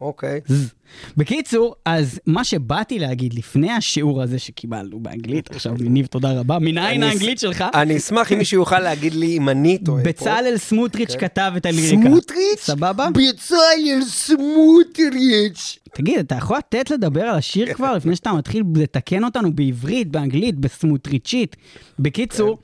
אוקיי. 0.00 0.40
ז. 0.46 0.68
בקיצור, 1.16 1.74
אז 1.84 2.20
מה 2.26 2.44
שבאתי 2.44 2.98
להגיד 2.98 3.34
לפני 3.34 3.72
השיעור 3.72 4.22
הזה 4.22 4.38
שקיבלנו 4.38 5.00
באנגלית, 5.00 5.50
עכשיו 5.50 5.72
ניב, 5.80 6.06
תודה 6.06 6.40
רבה, 6.40 6.58
מנין 6.58 7.02
האנגלית 7.02 7.38
שלך? 7.38 7.64
אני 7.74 7.96
אשמח 7.96 8.32
אם 8.32 8.38
מישהו 8.38 8.58
יוכל 8.58 8.78
להגיד 8.78 9.14
לי 9.14 9.36
אם 9.36 9.48
אני 9.48 9.78
טועה 9.78 10.02
פה. 10.02 10.08
בצלאל 10.08 10.54
סמוטריץ' 10.56 11.16
כתב 11.16 11.52
את 11.56 11.66
הליריקה. 11.66 12.02
סמוטריץ'? 12.02 12.60
סבבה? 12.60 13.08
בצלאל 13.10 14.02
סמוטריץ'. 14.08 15.78
תגיד, 15.92 16.18
אתה 16.18 16.34
יכול 16.34 16.58
לתת 16.58 16.90
לדבר 16.90 17.22
על 17.22 17.38
השיר 17.38 17.74
כבר 17.74 17.92
לפני 17.92 18.16
שאתה 18.16 18.32
מתחיל 18.32 18.62
לתקן 18.76 19.24
אותנו 19.24 19.52
בעברית, 19.52 20.08
באנגלית, 20.08 20.58
בסמוטריצ'ית? 20.58 21.56
בקיצור, 21.98 22.58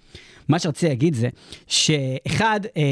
מה 0.52 0.58
שרציתי 0.58 0.88
להגיד 0.88 1.14
זה, 1.14 1.28
שאחד, 1.66 2.60
אה, 2.76 2.82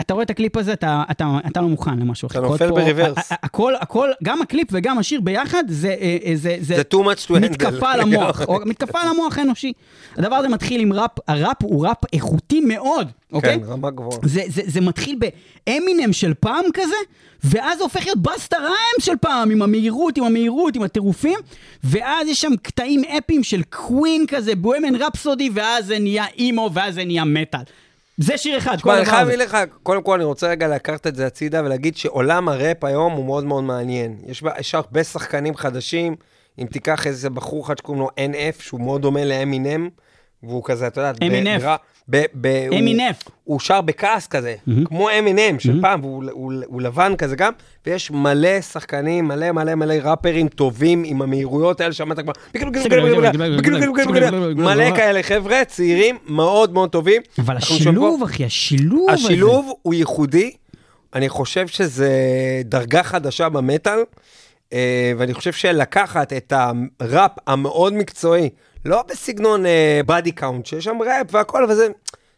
אתה 0.00 0.14
רואה 0.14 0.24
את 0.24 0.30
הקליפ 0.30 0.56
הזה, 0.56 0.72
אתה, 0.72 1.02
אתה, 1.10 1.38
אתה 1.46 1.60
לא 1.60 1.68
מוכן 1.68 1.98
למשהו 1.98 2.26
אחר. 2.26 2.38
אתה 2.38 2.66
נופל 2.66 2.68
פה- 2.70 2.74
ה- 3.16 3.34
הכל, 3.42 3.72
הכל, 3.80 4.08
גם 4.22 4.42
הקליפ 4.42 4.68
וגם 4.72 4.98
השיר 4.98 5.20
ביחד, 5.20 5.64
זה... 5.68 5.88
אה, 6.00 6.16
אה, 6.24 6.32
זה, 6.34 6.56
זה 6.60 6.82
too 6.94 6.96
much 6.96 7.26
to 7.28 7.34
handle. 7.34 7.38
מתקפה 7.40 7.92
על 7.92 8.00
המוח, 8.04 8.42
או, 8.48 8.58
מתקפה 8.66 9.00
על 9.00 9.08
המוח 9.08 9.38
האנושי. 9.38 9.72
הדבר 10.16 10.34
הזה 10.36 10.48
מתחיל 10.48 10.80
עם 10.80 10.92
ראפ, 10.92 11.10
הראפ 11.28 11.56
הוא 11.62 11.86
ראפ 11.86 11.96
איכותי 12.12 12.60
מאוד, 12.60 13.10
אוקיי? 13.34 13.60
כן, 13.60 13.66
רמה 13.66 13.90
גבוהה. 13.90 14.18
זה, 14.24 14.42
זה, 14.46 14.62
זה 14.64 14.80
מתחיל 14.80 15.18
באמינם 15.66 16.12
של 16.12 16.34
פעם 16.34 16.64
כזה, 16.74 16.96
ואז 17.44 17.80
הופך 17.80 18.04
להיות 18.04 18.22
בסטה 18.22 18.56
ריים 18.58 18.96
של 19.00 19.16
פעם, 19.20 19.50
עם 19.50 19.62
המהירות, 19.62 20.18
עם 20.18 20.24
המהירות, 20.24 20.76
עם 20.76 20.82
הטירופים, 20.82 21.38
ואז 21.84 22.28
יש 22.28 22.40
שם 22.40 22.52
קטעים 22.62 23.02
אפיים 23.04 23.42
של 23.42 23.62
קווין 23.62 24.24
כזה, 24.28 24.54
בוהמן 24.54 24.94
רפסודי, 24.94 25.50
ואז 25.54 25.86
זה 25.86 25.98
נהיה 25.98 26.24
אימו, 26.38 26.70
ואז 26.74 26.94
זה 26.94 27.04
נהיה 27.04 27.24
מטאל. 27.24 27.60
זה 28.18 28.38
שיר 28.38 28.58
אחד, 28.58 28.80
כל 28.80 28.90
אני 28.90 29.00
הדבר 29.00 29.10
חייב 29.10 29.28
הזה. 29.28 29.36
להגיד 29.36 29.54
לך, 29.54 29.58
קודם 29.82 30.02
כל 30.02 30.14
אני 30.14 30.24
רוצה 30.24 30.48
רגע 30.48 30.68
לקחת 30.68 31.06
את 31.06 31.16
זה 31.16 31.26
הצידה 31.26 31.62
ולהגיד 31.64 31.96
שעולם 31.96 32.48
הראפ 32.48 32.84
היום 32.84 33.12
הוא 33.12 33.24
מאוד 33.24 33.44
מאוד 33.44 33.64
מעניין. 33.64 34.16
יש 34.26 34.42
יש 34.58 34.74
הרבה 34.74 35.04
שחקנים 35.04 35.56
חדשים, 35.56 36.16
אם 36.58 36.66
תיקח 36.66 37.06
איזה 37.06 37.30
בחור 37.30 37.64
אחד 37.64 37.78
שקוראים 37.78 38.02
לו 38.02 38.08
NF, 38.08 38.62
שהוא 38.62 38.80
מאוד 38.80 39.02
דומה 39.02 39.24
לאמינם, 39.24 39.88
והוא 40.42 40.64
כזה, 40.64 40.86
אתה 40.86 41.00
יודע, 41.00 41.26
אמינף. 41.26 41.62
ב- 42.08 42.22
הוא- 42.68 42.78
אמינף. 42.78 43.22
הוא 43.44 43.60
שר 43.60 43.80
בכעס 43.80 44.26
כזה, 44.26 44.54
כמו 44.84 45.08
אמינם 45.18 45.58
של 45.60 45.80
פעם, 45.80 46.00
והוא 46.00 46.24
הוא- 46.32 46.52
הוא 46.66 46.82
לבן 46.82 47.12
כזה 47.18 47.36
גם, 47.36 47.52
ויש 47.86 48.10
מלא 48.10 48.60
שחקנים, 48.60 49.28
מלא 49.28 49.52
מלא 49.52 49.74
מלא 49.74 49.94
ראפרים 50.02 50.48
טובים 50.48 51.02
עם 51.06 51.22
המהירויות 51.22 51.80
האלה 51.80 51.92
שאמרת 51.92 52.18
כבר, 52.20 52.32
מלא 54.56 54.96
כאלה 54.96 55.22
חבר'ה, 55.22 55.64
צעירים, 55.64 56.18
מאוד 56.26 56.72
מאוד 56.72 56.90
טובים. 56.90 57.22
אבל 57.38 57.56
השילוב, 57.56 58.22
אחי, 58.22 58.44
השילוב 58.44 59.10
הזה. 59.10 59.24
השילוב 59.26 59.72
הוא 59.82 59.94
ייחודי, 59.94 60.50
אני 61.14 61.28
חושב 61.28 61.66
שזה 61.66 62.10
דרגה 62.64 63.02
חדשה 63.02 63.48
במטאל, 63.48 63.98
אה, 64.72 65.12
ואני 65.18 65.34
חושב 65.34 65.52
שלקחת 65.52 66.32
את 66.32 66.52
הראפ 67.00 67.30
המאוד 67.46 67.92
מקצועי, 67.94 68.48
לא 68.84 69.02
בסגנון 69.08 69.64
Body 70.06 70.32
Count, 70.32 70.66
שיש 70.66 70.84
שם 70.84 70.98
ראפ 71.02 71.26
והכל, 71.30 71.64
אבל 71.64 71.74
זה, 71.74 71.88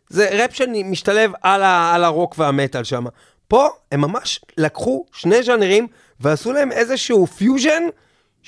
זה 0.09 0.29
ראפ 0.33 0.55
שמשתלב 0.55 1.33
על, 1.43 1.63
ה, 1.63 1.95
על 1.95 2.05
הרוק 2.05 2.35
והמטאל 2.39 2.85
שם. 2.85 3.05
פה 3.49 3.69
הם 3.93 4.01
ממש 4.01 4.41
לקחו 4.59 5.05
שני 5.13 5.43
ז'אנרים 5.43 5.87
ועשו 6.21 6.53
להם 6.53 6.73
איזשהו 6.73 7.27
פיוז'ן. 7.27 7.83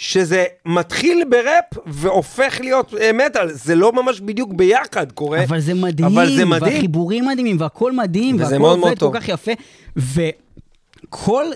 שזה 0.01 0.45
מתחיל 0.67 1.23
בראפ 1.29 1.65
והופך 1.87 2.57
להיות 2.61 2.95
אה, 3.01 3.11
מטאל, 3.13 3.53
זה 3.53 3.75
לא 3.75 3.93
ממש 3.93 4.21
בדיוק 4.21 4.53
ביחד 4.53 5.13
קורה. 5.13 5.45
אבל 5.45 5.61
זה 5.61 5.75
מדהים, 5.75 6.07
אבל 6.09 6.37
זה 6.37 6.45
מדהים. 6.45 6.75
והחיבורים 6.75 7.27
מדהימים, 7.27 7.57
והכל 7.61 7.93
מדהים, 7.93 8.37
והכל 8.41 8.55
עובד 8.57 8.99
כל. 8.99 9.11
כך 9.15 9.29
יפה, 9.29 9.53
וכל 9.97 11.47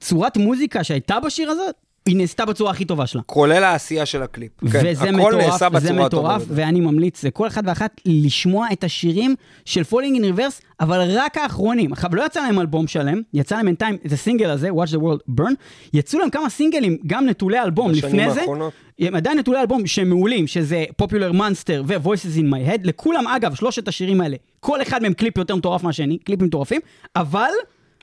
צורת 0.00 0.36
מוזיקה 0.36 0.84
שהייתה 0.84 1.20
בשיר 1.20 1.50
הזה, 1.50 1.62
היא 2.10 2.16
נעשתה 2.16 2.44
בצורה 2.44 2.70
הכי 2.70 2.84
טובה 2.84 3.06
שלה. 3.06 3.22
כולל 3.26 3.64
העשייה 3.64 4.06
של 4.06 4.22
הקליפ. 4.22 4.52
כן, 4.60 4.66
וזה 4.84 5.04
הכל 5.04 5.12
מטורף, 5.12 5.34
נעשה 5.34 5.68
וזה 5.72 5.88
בצורה 5.92 6.06
הטובה 6.06 6.06
מטורף, 6.06 6.42
ביותר. 6.42 6.62
ואני 6.62 6.80
ממליץ 6.80 7.24
לכל 7.24 7.46
אחד 7.46 7.62
ואחת 7.66 8.00
לשמוע 8.06 8.66
את 8.72 8.84
השירים 8.84 9.34
של 9.64 9.84
Falling 9.84 10.14
in 10.14 10.24
Reverse, 10.24 10.60
אבל 10.80 11.00
רק 11.10 11.38
האחרונים. 11.38 11.92
עכשיו, 11.92 12.10
לא 12.14 12.26
יצא 12.26 12.40
להם 12.40 12.60
אלבום 12.60 12.86
שלם, 12.86 13.20
יצא 13.34 13.56
להם 13.56 13.66
בינתיים 13.66 13.96
את 14.06 14.12
הסינגל 14.12 14.50
הזה, 14.50 14.70
Watch 14.70 14.88
the 14.88 14.98
World 14.98 15.40
Burn, 15.40 15.54
יצאו 15.92 16.18
להם 16.18 16.30
כמה 16.30 16.50
סינגלים, 16.50 16.98
גם 17.06 17.26
נטולי 17.26 17.62
אלבום 17.62 17.90
לפני 17.90 18.30
זה. 18.30 18.40
האחרונות. 18.40 18.72
הם 18.98 19.14
עדיין 19.14 19.38
נטולי 19.38 19.60
אלבום 19.60 19.86
שהם 19.86 20.08
מעולים, 20.08 20.46
שזה 20.46 20.84
Popular 21.02 21.34
Monster 21.34 21.82
ו-Voices 21.86 22.38
in 22.38 22.52
my 22.52 22.70
head, 22.70 22.80
לכולם, 22.84 23.26
אגב, 23.26 23.54
שלושת 23.54 23.88
השירים 23.88 24.20
האלה, 24.20 24.36
כל 24.60 24.82
אחד 24.82 25.02
מהם 25.02 25.12
קליפ 25.12 25.38
יותר 25.38 25.56
מטורף 25.56 25.82
מהשני, 25.82 26.18
קליפים 26.18 26.46
מטורפים, 26.46 26.80
אבל, 27.16 27.50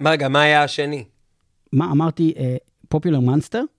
רגע, 0.06 0.28
מה 0.28 0.42
היה 0.42 0.64
השני? 0.64 1.04
מה 1.74 1.92
אמרתי, 1.92 2.34
אה, 2.38 2.56
Popular 2.96 3.30
Monster? 3.30 3.77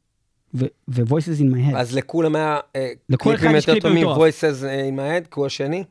ו-voices 0.55 1.41
in 1.41 1.55
my 1.55 1.73
head. 1.73 1.77
אז 1.77 1.97
לכולם 1.97 2.37
היה 2.37 2.59
אה, 2.77 2.91
קליפים 3.19 3.55
יותר 3.55 3.81
טובים. 3.81 4.07
מ-voices 4.07 4.63
in 4.63 4.99
my 4.99 5.25
head, 5.25 5.29
כי 5.31 5.35
הוא 5.35 5.47
השני? 5.47 5.85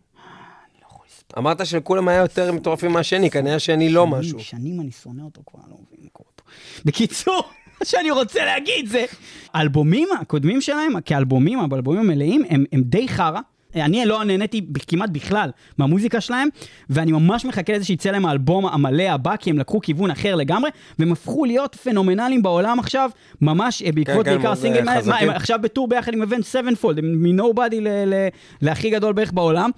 אמרת 1.37 1.65
שלכולם 1.65 2.07
היה 2.07 2.21
יותר 2.21 2.51
מטורפים 2.51 2.91
מהשני, 2.91 3.29
כנראה 3.29 3.55
השני 3.55 3.89
לא 3.89 4.07
משהו. 4.07 4.39
שנים 4.39 4.81
אני 4.81 4.91
שונא 4.91 5.21
אותו 5.21 5.41
כבר, 5.45 5.59
לא 5.69 5.75
מבין 5.75 5.99
מה 6.03 6.09
קורה 6.11 6.29
פה. 6.35 6.43
בקיצור, 6.85 7.43
מה 7.79 7.85
שאני 7.85 8.11
רוצה 8.11 8.45
להגיד 8.45 8.87
זה, 8.87 9.05
האלבומים 9.53 10.07
הקודמים 10.21 10.61
שלהם, 10.61 11.01
כאלבומים, 11.01 11.59
האלבומים 11.59 12.01
המלאים, 12.01 12.43
הם 12.71 12.81
די 12.81 13.07
חרא. 13.07 13.39
אני 13.85 14.05
לא 14.05 14.23
נהניתי 14.23 14.65
כמעט 14.87 15.09
בכלל 15.09 15.49
מהמוזיקה 15.77 16.21
שלהם, 16.21 16.49
ואני 16.89 17.11
ממש 17.11 17.45
מחכה 17.45 17.73
לזה 17.73 17.85
שיצא 17.85 18.09
להם 18.09 18.25
האלבום 18.25 18.65
המלא 18.65 19.03
הבא, 19.03 19.35
כי 19.35 19.49
הם 19.49 19.59
לקחו 19.59 19.81
כיוון 19.81 20.11
אחר 20.11 20.35
לגמרי, 20.35 20.69
והם 20.99 21.11
הפכו 21.11 21.45
להיות 21.45 21.75
פנומנליים 21.75 22.43
בעולם 22.43 22.79
עכשיו, 22.79 23.09
ממש 23.41 23.81
אה, 23.81 23.91
בעקבות 23.91 24.25
כן, 24.25 24.31
בעיקר 24.31 24.43
מאוד, 24.43 24.57
הסינגל, 24.57 24.79
אה, 24.79 24.83
מה, 24.83 25.01
מה, 25.05 25.17
הם. 25.17 25.29
עכשיו 25.29 25.59
ב 25.61 25.66
tour 25.66 25.87
ביחד 25.87 26.13
עם 26.13 26.21
Avenged 26.21 26.45
Sevenfold, 26.45 26.99
מ 27.03 27.14
nobody 27.14 27.81
להכי 28.61 28.89
גדול 28.89 29.13
בערך 29.13 29.31
בעולם. 29.31 29.69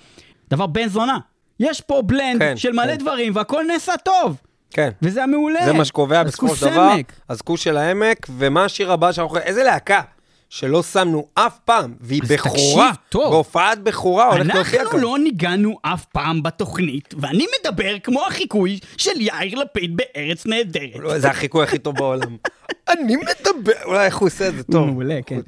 דבר 0.50 0.68
בן 0.68 0.88
זונה. 0.88 1.18
יש 1.60 1.82
פה 1.82 2.02
blend 2.06 2.40
כן, 2.40 2.58
של 2.58 2.72
מלא 2.72 2.86
כן. 2.86 2.96
דברים, 2.96 3.36
והכל 3.36 3.64
נעשה 3.68 3.94
טוב. 4.04 4.38
כן. 4.72 4.90
וזה 5.02 5.24
המעולה. 5.24 5.66
זה 5.66 5.74
מה 5.74 5.86
שקובע 5.86 6.24
בסופו 6.24 6.56
של 6.56 6.70
דבר. 6.70 6.94
אז 7.28 7.42
כוס 7.42 7.62
של 7.62 7.78
העמק, 7.78 8.28
ומה 8.38 8.66
השיר 8.66 8.92
הבא 8.92 9.12
שאנחנו... 9.12 9.38
איזה 9.38 9.64
להקה 9.64 10.02
שלא 10.50 10.84
שמנו 10.84 11.28
אף 11.34 11.60
פעם, 11.66 11.94
והיא 12.02 12.22
בכורה. 12.30 12.92
בהופעת 13.14 13.84
בכורה 13.84 14.26
הולכת 14.26 14.54
להופיע 14.56 14.82
אנחנו 14.82 14.92
כאן. 14.92 15.02
לא 15.02 15.18
ניגענו 15.20 15.78
אף 15.82 16.06
פעם 16.06 16.44
בתוכנית, 16.44 17.14
ואני 17.18 17.46
מדבר 17.60 18.00
כמו 18.04 18.28
החיקוי 18.28 18.80
של 18.98 19.22
יאיר 19.22 19.60
לפיד 19.60 19.98
בארץ 19.98 20.46
נהדרת. 20.46 20.96
לא, 21.00 21.20
זה 21.20 21.30
החיקוי 21.30 21.64
הכי 21.64 21.78
טוב 21.80 21.96
בעולם. 21.96 22.38
אני 22.90 23.16
מדבר, 23.16 23.72
אולי 23.86 24.06
איך 24.06 24.18
הוא 24.18 24.28
עושה 24.28 24.48
את 24.48 24.56
זה 24.56 24.64
טוב. 24.64 24.86
מעולה, 24.86 25.20
כן. 25.26 25.40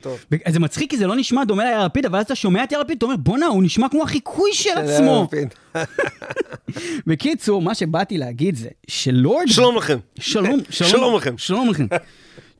זה 0.47 0.59
מצחיק 0.59 0.89
כי 0.89 0.97
זה 0.97 1.07
לא 1.07 1.15
נשמע 1.15 1.43
דומה 1.43 1.63
ליאיר 1.63 1.85
לפיד, 1.85 2.05
אבל 2.05 2.19
אז 2.19 2.25
אתה 2.25 2.35
שומע 2.35 2.63
את 2.63 2.71
יאיר 2.71 2.81
לפיד, 2.81 2.97
אתה 2.97 3.05
אומר, 3.05 3.15
בואנה, 3.17 3.47
הוא 3.47 3.63
נשמע 3.63 3.89
כמו 3.89 4.03
החיקוי 4.03 4.53
של 4.53 4.77
עצמו. 4.77 5.27
בקיצור, 7.07 7.61
מה 7.61 7.75
שבאתי 7.75 8.17
להגיד 8.17 8.55
זה 8.55 8.69
שלורד... 8.87 9.47
שלום 9.47 9.77
לכם. 9.77 9.97
שלום, 10.19 10.59
שלום 10.69 11.15
לכם. 11.15 11.37
שלום 11.37 11.69
לכם. 11.69 11.85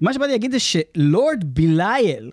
מה 0.01 0.13
שבאתי 0.13 0.31
להגיד 0.31 0.51
זה 0.51 0.57
שלורד 0.59 1.43
בילייל, 1.43 2.29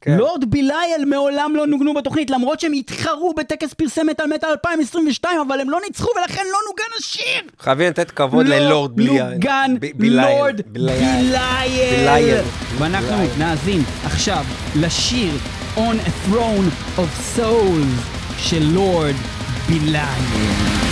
כן. 0.00 0.16
Lord 0.16 0.50
Belial 0.50 1.04
מעולם 1.06 1.52
לא 1.56 1.66
נוגנו 1.66 1.94
בתוכנית, 1.94 2.30
למרות 2.30 2.60
שהם 2.60 2.72
התחרו 2.72 3.34
בטקס 3.36 3.74
פרסי 3.74 4.02
מטאל 4.02 4.26
מטאל 4.34 4.48
2022, 4.48 5.40
אבל 5.48 5.60
הם 5.60 5.70
לא 5.70 5.78
ניצחו 5.86 6.08
ולכן 6.16 6.42
לא 6.52 6.58
נוגן 6.70 6.90
השיר. 6.98 7.50
חייבים 7.58 7.86
לתת 7.90 8.10
כבוד 8.10 8.46
לא 8.48 8.56
ל 8.56 8.64
Lord 8.64 8.96
Belial. 8.96 9.32
נוגן 9.34 9.74
ב- 9.80 9.86
Belial. 9.94 10.38
Lord 10.38 10.60
Belial. 10.66 10.98
Belial. 11.00 11.96
Belial. 11.96 12.44
ואנחנו 12.78 13.06
Belial. 13.16 13.30
נאזין 13.38 13.82
עכשיו 14.04 14.44
לשיר 14.76 15.32
On 15.76 15.80
a 16.06 16.30
Throne 16.32 16.98
of 16.98 17.38
Souls 17.38 18.02
של 18.38 18.62
Lord 18.74 19.14
Belial. 19.68 20.89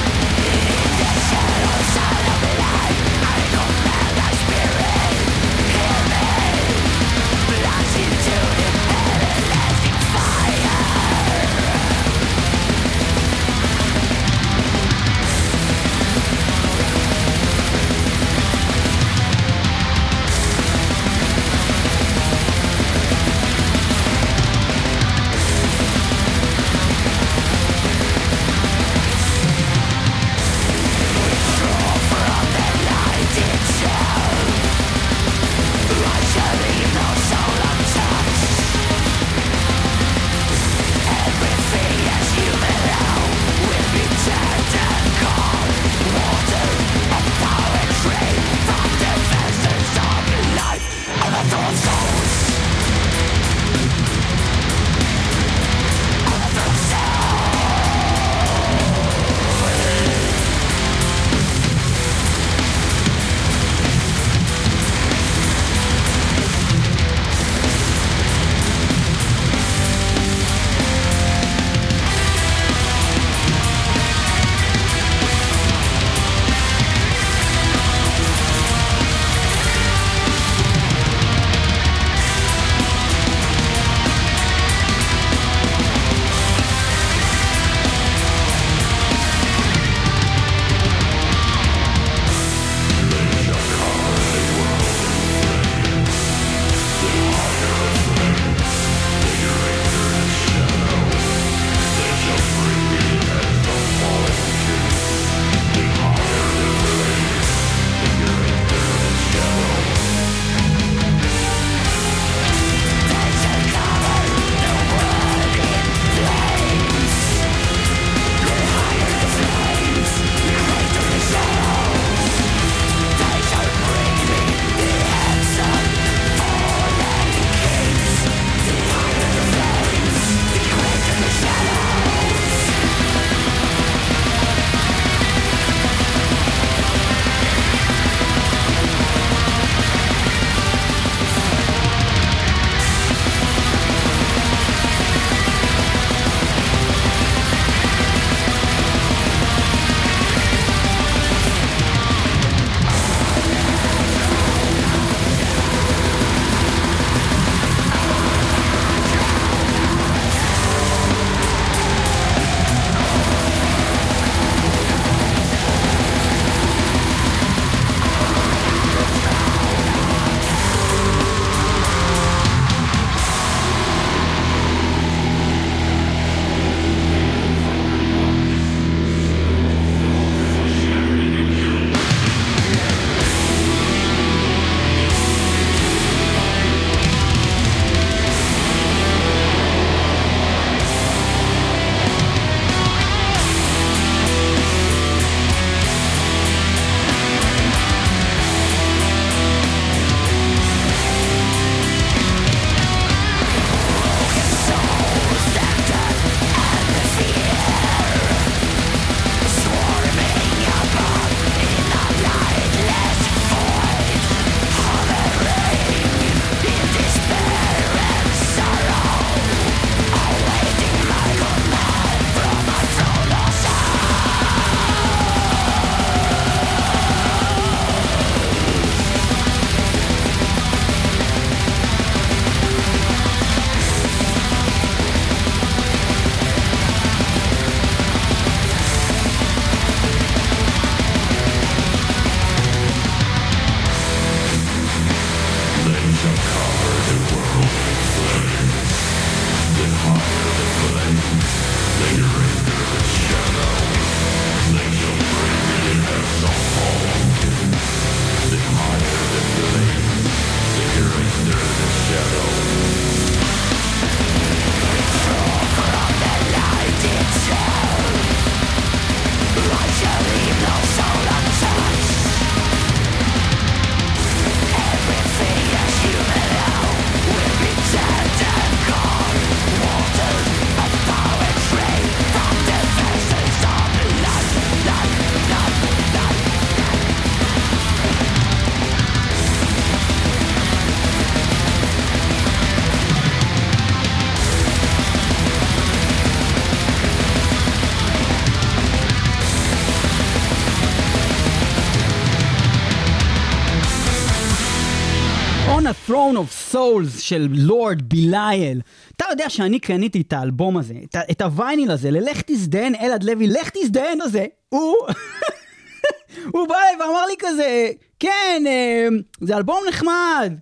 Souls 306.78 307.20
של 307.20 307.48
לורד 307.50 308.02
בילייל. 308.02 308.80
אתה 309.16 309.24
יודע 309.30 309.50
שאני 309.50 309.78
קניתי 309.78 310.20
את 310.20 310.32
האלבום 310.32 310.76
הזה, 310.76 310.94
את, 311.04 311.16
את 311.30 311.40
הווייניל 311.40 311.90
הזה, 311.90 312.10
ללך 312.10 312.42
תזדיין 312.46 312.94
אלעד 312.94 313.24
לוי, 313.24 313.46
לך 313.46 313.70
תזדיין 313.74 314.20
הזה. 314.20 314.46
הוא... 314.68 314.94
הוא 316.54 316.68
בא 316.68 316.74
אליי 316.74 317.06
ואמר 317.06 317.26
לי 317.26 317.34
כזה, 317.38 317.88
כן, 318.18 318.64
אה, 318.66 319.08
זה 319.40 319.56
אלבום 319.56 319.80
נחמד. 319.88 320.52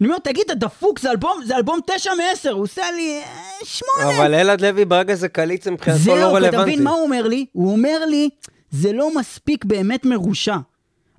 אני 0.00 0.08
אומר, 0.08 0.18
תגיד, 0.18 0.42
אתה 0.46 0.54
דפוק, 0.54 0.98
זה 0.98 1.10
אלבום, 1.10 1.40
זה 1.46 1.56
אלבום 1.56 1.78
תשע 1.86 2.10
מעשר. 2.14 2.50
הוא 2.52 2.62
עושה 2.62 2.90
לי 2.96 3.20
אה, 3.22 3.64
שמונה. 3.64 4.16
אבל 4.16 4.34
אלעד 4.34 4.60
לוי 4.60 4.84
ברגע 4.84 5.14
זה 5.14 5.28
קליץ 5.28 5.66
מבחינתו 5.66 5.98
לא 5.98 6.04
זהו, 6.04 6.16
אתה 6.16 6.46
רלוונטי. 6.46 6.70
מבין 6.70 6.84
מה 6.84 6.90
הוא 6.90 7.02
אומר 7.02 7.26
לי? 7.28 7.46
הוא 7.52 7.72
אומר 7.72 8.04
לי, 8.06 8.28
זה 8.70 8.92
לא 8.92 9.14
מספיק 9.16 9.64
באמת 9.64 10.04
מרושע. 10.04 10.56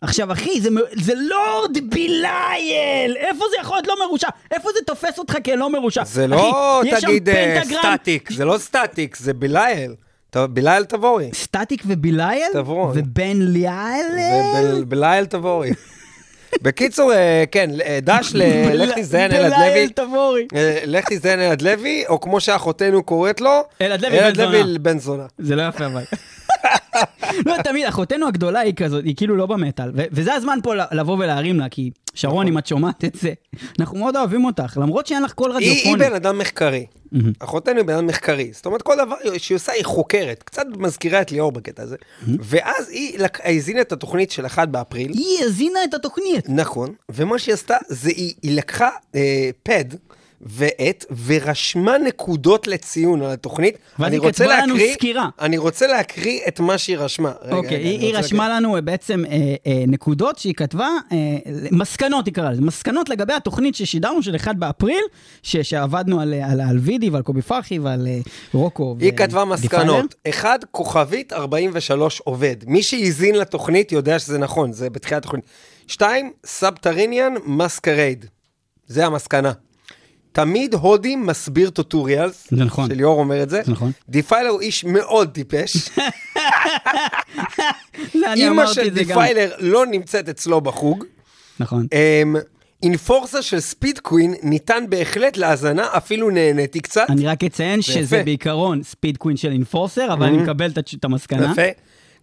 עכשיו, 0.02 0.32
אחי, 0.32 0.62
זה, 0.62 0.70
זה 0.94 1.14
Lord 1.16 1.78
Belial! 1.90 3.16
איפה 3.18 3.46
זה 3.52 3.56
יכול 3.62 3.78
להיות 3.78 3.88
לא 3.88 3.96
מרושע? 4.08 4.28
איפה 4.52 4.70
זה 4.74 4.86
תופס 4.86 5.20
אותך 5.20 5.38
כלא 5.46 5.70
מרושע? 5.70 6.04
זה 6.04 6.28
לא, 6.28 6.82
אחי, 6.82 7.02
שם 7.02 7.08
תגיד, 7.08 7.30
אה, 7.30 7.62
פנטגרם- 7.64 7.80
סטטיק, 7.96 8.32
זה 8.32 8.46
לא 8.46 8.58
סטטיק, 8.58 9.16
זה 9.18 9.34
בילייל. 9.34 9.94
בילייל 10.36 10.84
תבורי. 10.84 11.30
סטטיק 11.34 11.84
ובילייל? 11.86 12.48
תבורי. 12.54 13.00
ובן 13.02 13.38
ליאל? 13.42 14.06
ובל- 14.16 14.84
בילייל 14.88 15.26
תבורי. 15.26 15.70
בקיצור, 16.62 17.14
אה, 17.14 17.44
כן, 17.52 17.70
אה, 17.86 18.00
דש 18.02 18.32
ל- 18.34 18.44
לך 18.84 19.00
תזדיין 19.00 19.32
אלעד 19.32 19.52
בלייל 19.54 19.74
לוי. 19.84 19.94
תבורי. 19.94 20.48
אה, 20.56 20.80
לך 20.86 21.06
תזדיין 21.10 21.40
אלעד 21.40 21.62
לוי, 21.62 22.04
או 22.08 22.20
כמו 22.22 22.40
שאחותנו 22.40 23.04
קוראת 23.04 23.42
לו, 23.42 23.64
אלעד. 23.82 24.06
לוי 24.38 24.78
בן 24.80 25.00
זונה. 25.00 25.26
זה 25.40 25.56
לא 25.56 25.64
יפה 25.68 25.86
אבל. 25.86 26.04
לא, 27.46 27.56
תמיד, 27.64 27.86
אחותנו 27.86 28.28
הגדולה 28.28 28.60
היא 28.60 28.74
כזאת, 28.74 29.04
היא 29.06 29.16
כאילו 29.16 29.36
לא 29.36 29.46
במטאל, 29.46 29.92
וזה 29.94 30.34
הזמן 30.34 30.60
פה 30.64 30.74
לבוא 30.92 31.18
ולהרים 31.20 31.60
לה, 31.60 31.70
כי 31.70 31.92
שרון, 32.14 32.48
אם 32.48 32.58
את 32.58 32.68
שומעת 32.68 33.06
את 33.06 33.16
זה, 33.16 33.34
אנחנו 33.80 33.98
מאוד 33.98 34.16
אוהבים 34.16 34.46
אותך, 34.46 34.78
למרות 34.82 35.08
שאין 35.08 35.24
לך 35.24 35.34
קול 35.34 35.52
היא, 35.52 35.60
היא 35.60 35.72
רדיופוני. 35.72 36.10
בן 36.10 36.16
אדם 36.16 36.38
מחקרי. 36.38 36.86
אחותנו 37.40 37.78
היא 37.78 37.86
בן 37.86 37.94
אדם 37.94 38.08
מחקרי. 38.08 38.50
זאת 38.54 38.66
אומרת, 38.66 38.82
כל 38.82 38.96
דבר 38.96 39.16
שהיא 39.38 39.56
עושה 39.56 39.72
היא 39.72 39.86
חוקרת. 39.86 40.44
קצת 40.44 40.66
מזכירה 40.78 41.22
את 41.22 41.32
ליאור 41.32 41.52
בקטע 41.52 41.84
הזה. 41.84 41.96
ואז 42.40 42.90
היא 42.90 43.20
האזינה 43.44 43.82
את 43.82 43.92
התוכנית 43.92 44.32
של 44.32 44.46
1 44.46 44.68
באפריל. 44.68 45.12
היא 45.12 45.44
הזינה 45.44 45.80
את 45.84 45.94
התוכנית. 45.94 46.46
נכון, 46.50 46.94
ומה 47.10 47.40
שהיא 47.40 47.54
עשתה 47.54 47.78
זה 47.88 48.10
היא, 48.10 48.34
היא 48.42 48.58
לקחה 48.58 48.90
אה, 49.16 49.50
פד 49.64 49.86
ועט 50.42 51.06
ורשמה 51.26 51.98
נקודות 51.98 52.68
לציון 52.68 53.22
על 53.22 53.32
התוכנית. 53.32 53.78
ואז 54.00 54.08
אני 54.08 54.16
היא 54.16 54.22
רוצה 54.22 54.44
כתבה 54.44 54.58
לנו 54.62 54.74
להקריא- 54.76 54.94
סקירה. 54.94 55.30
אני 55.42 55.58
רוצה 55.58 55.88
להקריא 55.88 56.40
את 56.48 56.60
מה 56.60 56.78
שהיא 56.78 56.98
רשמה. 56.98 57.32
רגע, 57.42 57.56
אוקיי, 57.56 57.78
רגע, 57.78 57.90
היא 57.90 58.00
היא 58.00 58.08
רוצה 58.08 58.20
רשמה 58.20 58.44
להקריא. 58.44 58.60
לנו 58.60 58.76
אה, 58.76 58.82
בעצם 58.82 59.24
אה, 59.26 59.32
אה, 59.68 59.84
נקודות 59.88 60.40
שהיא 60.40 60.54
כתבה, 60.54 60.88
אה, 61.12 61.18
מסקנות 61.72 62.26
היא 62.26 62.34
קראה 62.34 62.52
לזה, 62.52 62.62
מסקנות 62.62 63.10
לגבי 63.10 63.34
התוכנית 63.34 63.76
ששידרנו 63.76 64.24
של 64.24 64.36
1 64.36 64.56
באפריל, 64.56 65.04
ש- 65.44 65.58
שעבדנו 65.58 66.22
על, 66.22 66.34
על, 66.34 66.62
על 66.62 66.78
וידי 66.78 67.10
ועל 67.10 67.22
קובי 67.22 67.42
פרחי 67.42 67.80
ועל 67.80 68.08
אה, 68.08 68.20
רוקו. 68.54 68.96
היא 69.00 69.12
ו- 69.14 69.16
כתבה. 69.16 69.46
מסקנות. 69.46 70.16
אחד, 70.30 70.60
כוכבית 70.72 71.34
43 71.34 72.20
עובד. 72.20 72.56
מי 72.68 72.84
שהאזין 72.84 73.36
לתוכנית 73.36 73.92
יודע 73.92 74.20
שזה 74.20 74.38
נכון, 74.38 74.72
זה 74.72 74.90
בתחילת 74.90 75.22
התוכנית. 75.24 75.46
שתיים, 75.88 76.32
Subterranean 76.46 77.34
Masquerade. 77.46 78.26
זה 78.88 79.06
המסקנה. 79.06 79.52
תמיד 80.40 80.74
הודי 80.74 81.16
מסביר 81.16 81.70
tutorials. 81.70 82.48
זה 82.52 82.64
נכון. 82.66 82.88
שליאור 82.90 83.20
אומר 83.20 83.44
את 83.44 83.50
זה. 83.50 83.62
זה 83.66 83.72
נכון. 83.72 83.92
Defiler 84.10 84.50
הוא 84.50 84.62
איש 84.62 84.84
מאוד 84.86 85.30
טיפש. 85.30 85.76
אימא 88.16 88.50
אמרתי 88.52 88.74
של. 88.74 88.90
Defiler 88.90 89.52
לא 89.60 89.86
נמצאת 89.86 90.30
אצלו 90.30 90.62
בחוג. 90.62 91.04
נכון. 91.60 91.88
אמ, 91.94 92.36
Enforcer 92.84 93.42
של 93.42 93.60
Speed 93.60 94.00
Queen 94.00 94.34
ניתן 94.44 94.84
בהחלט 94.90 95.38
להאזנה, 95.38 95.88
אפילו 95.98 96.30
נהניתי 96.30 96.80
קצת. 96.80 97.06
אני 97.10 97.28
רק 97.28 97.44
אציין 97.44 97.82
שזה. 97.82 98.24
בעיקרון 98.24 98.84
Speed 98.84 99.18
Queen 99.18 99.38
של 99.38 99.52
Enforcer, 99.52 100.14
אבל 100.14 100.26
אני 100.26 100.38
מקבל 100.38 100.70
את 100.72 100.78
התש- 100.78 100.96
את 101.00 101.06
המסקנה. 101.06 101.52
יפה. 101.52 101.62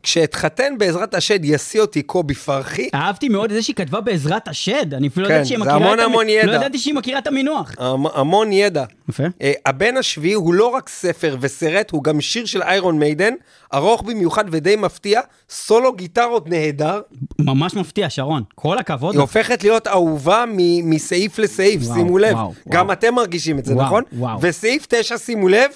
כשאתחתן 0.02 0.74
בעזרת 0.78 1.14
השד 1.14 1.44
ישיא 1.44 1.80
אותי 1.80 2.02
קובי 2.02 2.34
פרחי, 2.34 2.88
אהבתי 2.94 3.28
מאוד 3.28 3.50
את 3.50 3.56
זה 3.56 3.62
שהיא 3.62 3.76
כתבה 3.76 4.00
בעזרת 4.00 4.48
השד, 4.48 4.94
אני 4.94 5.08
אפילו 5.08 5.24
לא 5.24 5.28
כן, 5.28 5.34
ידעתי 5.34 5.48
שהיא 5.48 5.58
מכירה 5.58 5.74
המון 5.76 5.98
את 6.00 6.04
המון 6.04 6.28
ידע. 6.28 6.46
לא 6.46 6.52
ידעתי 6.52 6.78
שהיא 6.78 6.94
מכירה 6.94 7.18
את 7.18 7.26
המינוח. 7.26 7.72
המ- 7.78 8.06
המון 8.06 8.52
ידע. 8.52 8.84
יפה. 9.08 9.22
אה, 9.42 9.52
הבן 9.66 9.96
השביעי 9.96 10.34
הוא 10.34 10.54
לא 10.54 10.66
רק 10.66 10.88
ספר 10.88 11.36
וסרט, 11.40 11.90
הוא 11.90 12.04
גם 12.04 12.20
שיר 12.20 12.46
של 12.46 12.62
איירון 12.62 12.98
מיידן, 12.98 13.32
ארוך 13.74 14.02
במיוחד 14.02 14.44
ודי 14.50 14.76
מפתיע, 14.76 15.20
סולו 15.50 15.92
גיטרות 15.92 16.48
נהדר, 16.48 17.00
ממש 17.38 17.74
מפתיע, 17.74 18.10
שרון. 18.10 18.42
כל 18.54 18.78
הכבוד. 18.78 19.14
היא 19.14 19.20
הופכת 19.20 19.62
להיות 19.64 19.86
אהובה 19.88 20.44
מ- 20.48 20.90
מסעיף 20.90 21.38
לסעיף, 21.38 21.82
וואו, 21.84 21.94
שימו 21.94 22.18
לב. 22.18 22.34
וואו, 22.34 22.52
גם 22.68 22.86
וואו. 22.86 22.92
אתם 22.92 23.14
מרגישים 23.14 23.58
את 23.58 23.64
זה, 23.64 23.74
וואו, 23.74 23.86
נכון? 23.86 24.02
וואו. 24.12 24.38
וסעיף 24.42 24.86
9, 24.88 25.18
שימו 25.18 25.48
לב, 25.48 25.70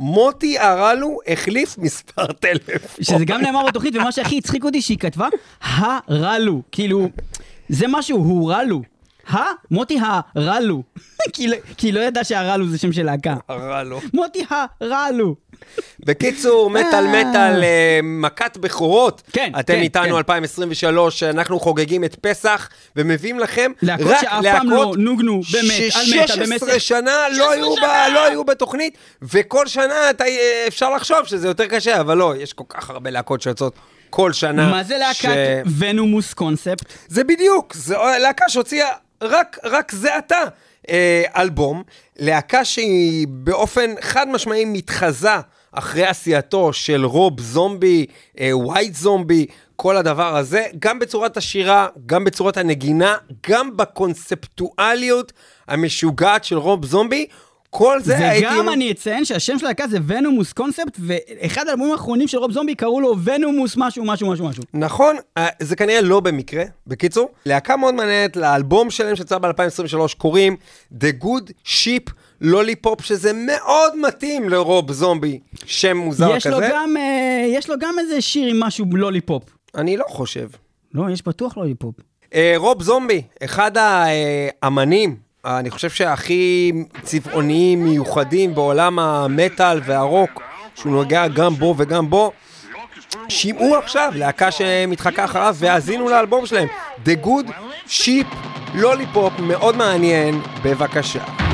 מוטי 0.00 0.58
הרלו 0.58 1.18
החליף 1.26 1.78
מספר 1.78 2.26
טלפון. 2.26 2.74
שזה 3.00 3.24
גם 3.24 3.40
נאמר 3.40 3.66
בתוכנית, 3.66 3.96
ומה 3.96 4.12
שהכי 4.12 4.38
הצחיק 4.38 4.64
אותי 4.64 4.82
שהיא 4.82 4.98
כתבה, 4.98 5.28
הרלו. 5.62 6.62
כאילו, 6.72 7.08
זה 7.68 7.86
משהו, 7.88 8.18
הוא 8.18 8.52
רלו. 8.52 8.82
ה? 9.30 9.38
מוטי 9.70 9.98
הרלו. 10.02 10.82
כי 11.32 11.46
לא- 11.48 11.56
היא 11.82 11.92
לא 11.94 12.00
ידעה 12.00 12.24
שהרלו 12.24 12.68
זה 12.68 12.78
שם 12.78 12.92
של 12.92 13.02
להקה. 13.06 13.34
הרלו. 13.48 14.00
מוטי 14.14 14.44
הרלו. 14.50 15.34
בקיצור, 16.00 16.70
מטאל 16.70 17.06
אה. 17.06 17.24
מטאל, 17.24 17.62
אה, 17.64 18.00
מכת 18.02 18.56
בכורות. 18.56 19.22
כן, 19.32 19.52
אתם 19.60 19.72
כן, 19.74 19.80
איתנו 19.80 20.08
כן. 20.10 20.16
2023, 20.16 21.22
אנחנו 21.22 21.60
חוגגים 21.60 22.04
את 22.04 22.14
פסח, 22.20 22.68
ומביאים 22.96 23.38
לכם 23.38 23.72
להקות 23.82 24.06
רק 24.06 24.20
שאף 24.20 24.44
פעם 24.44 24.70
לא 24.70 24.92
נוגנו 24.98 25.40
באמת, 25.52 25.94
על 25.94 26.02
מטאל, 26.24 26.44
באמת. 26.46 26.60
ש-16 26.60 26.78
שנה 26.78 27.12
לא 27.36 27.50
היו 27.52 27.74
ב- 27.74 28.12
לא 28.14 28.24
היו 28.24 28.44
בתוכנית, 28.44 28.98
וכל 29.22 29.66
שנה 29.66 30.10
אתה- 30.10 30.24
אה, 30.24 30.64
אפשר 30.68 30.94
לחשוב 30.94 31.18
שזה 31.24 31.48
יותר 31.48 31.66
קשה, 31.66 32.00
אבל 32.00 32.16
לא, 32.16 32.34
יש 32.38 32.52
כל 32.52 32.64
כך 32.68 32.90
הרבה 32.90 33.10
להקות 33.10 33.42
שיוצאות 33.42 33.74
כל 34.10 34.32
שנה. 34.32 34.70
מה 34.70 34.82
זה 34.82 34.94
ש- 35.12 35.24
להקת 35.24 35.36
Venomous 35.78 36.34
Concept? 36.34 36.84
זה 37.08 37.24
בדיוק, 37.24 37.74
זו 37.74 37.96
להקה 38.22 38.44
שהוציאה 38.48 38.88
רק, 39.22 39.58
רק 39.64 39.92
זה 39.92 40.16
עתה 40.16 40.34
אה, 40.36 40.44
אלבום, 41.36 41.82
להקה 42.18 42.64
שהיא 42.64 43.26
באופן 43.30 43.90
חד 44.00 44.28
משמעי 44.28 44.64
מתחזה 44.64 45.34
אחרי 45.72 46.06
עשייתו 46.06 46.72
של 46.72 47.04
רוב 47.04 47.40
זומבי, 47.40 48.06
אה, 48.40 48.50
White 48.56 48.94
Zombie, 48.94 49.46
כל 49.76 49.96
הדבר 49.96 50.36
הזה, 50.36 50.66
גם 50.78 50.98
בצורת 50.98 51.36
השירה, 51.36 51.88
גם 52.06 52.24
בצורת 52.24 52.56
הנגינה, 52.56 53.16
גם 53.50 53.76
בקונספטואליות 53.76 55.32
המשוגעת 55.68 56.44
של 56.44 56.58
רוב 56.58 56.84
זומבי. 56.84 57.26
כל 57.70 57.98
זה 58.02 58.30
הייתי... 58.30 58.46
וגם 58.46 58.68
אני 58.68 58.92
אציין 58.92 59.24
שהשם 59.24 59.58
של 59.58 59.66
הלהקה 59.66 59.86
זה 59.88 59.98
Venomous 60.06 60.52
Concept, 60.52 60.98
ואחד 60.98 61.68
האלבומים 61.68 61.92
האחרונים 61.92 62.28
של 62.28 62.38
רוב 62.38 62.52
זומבי 62.52 62.74
קראו 62.74 63.00
לו 63.00 63.16
Venomous 63.24 63.74
משהו 63.76 64.04
משהו 64.04 64.30
משהו 64.30 64.46
משהו. 64.46 64.62
נכון, 64.74 65.16
אה, 65.38 65.46
זה 65.60 65.76
כנראה 65.76 66.00
לא 66.00 66.20
במקרה. 66.20 66.64
בקיצור, 66.86 67.28
להקה 67.46 67.76
מאוד 67.76 67.94
מעניינת, 67.94 68.36
לאלבום 68.36 68.90
שלהם 68.90 69.16
שיצא 69.16 69.38
ב-2023 69.38 70.14
קוראים 70.18 70.56
The 70.94 71.24
Good 71.24 71.50
Ship 71.66 72.10
Lollipop, 72.42 73.02
שזה 73.02 73.32
מאוד 73.32 73.96
מתאים 73.96 74.48
לרוב 74.48 74.92
זומבי, 74.92 75.40
שם 75.66 75.96
מוזר 75.96 76.36
יש 76.36 76.46
כזה. 76.46 76.56
לו 76.56 76.66
גם, 76.72 76.96
אה, 76.96 77.44
יש 77.48 77.70
לו 77.70 77.74
גם 77.80 77.98
איזה 77.98 78.20
שיר 78.20 78.48
עם 78.48 78.60
משהו 78.60 78.86
lollipop. 78.92 79.42
אני 79.74 79.96
לא 79.96 80.04
חושב. 80.08 80.48
לא, 80.94 81.10
יש 81.10 81.22
בטוח 81.26 81.56
lollipop. 81.56 81.94
אה, 82.34 82.54
רוב 82.56 82.82
זומבי, 82.82 83.22
אחד 83.44 83.70
האמנים 83.76 85.29
אני 85.44 85.70
חושב 85.70 85.90
שהכי 85.90 86.72
צבעוניים 87.02 87.84
מיוחדים 87.84 88.54
בעולם 88.54 88.98
המטאל 88.98 89.80
והרוק, 89.84 90.42
שהוא 90.74 90.92
נוגע 90.92 91.28
גם 91.28 91.54
בו 91.54 91.74
וגם 91.78 92.10
בו, 92.10 92.32
שמעו 93.28 93.76
עכשיו 93.76 94.12
להקה 94.14 94.50
שמתחקה 94.50 95.24
אחריו 95.24 95.54
והאזינו 95.58 96.08
לאלבום 96.08 96.46
שלהם, 96.46 96.68
The 97.04 97.26
Good 97.26 97.50
Sheep 97.88 98.34
Lollipop, 98.74 99.40
מאוד 99.42 99.76
מעניין, 99.76 100.40
בבקשה. 100.62 101.49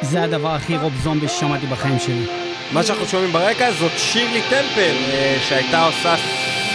זה 0.00 0.22
הדבר 0.22 0.54
הכי 0.54 0.76
רוב 0.76 0.92
זומבי 1.02 1.28
ששמעתי 1.28 1.66
בחיים 1.66 1.98
שלי. 1.98 2.26
מה 2.72 2.82
שאנחנו 2.82 3.06
שומעים 3.06 3.32
ברקע 3.32 3.72
זאת 3.72 3.92
שירלי 3.96 4.42
טמפל, 4.42 4.96
אה, 5.12 5.38
שהייתה 5.48 5.84
עושה 5.84 6.14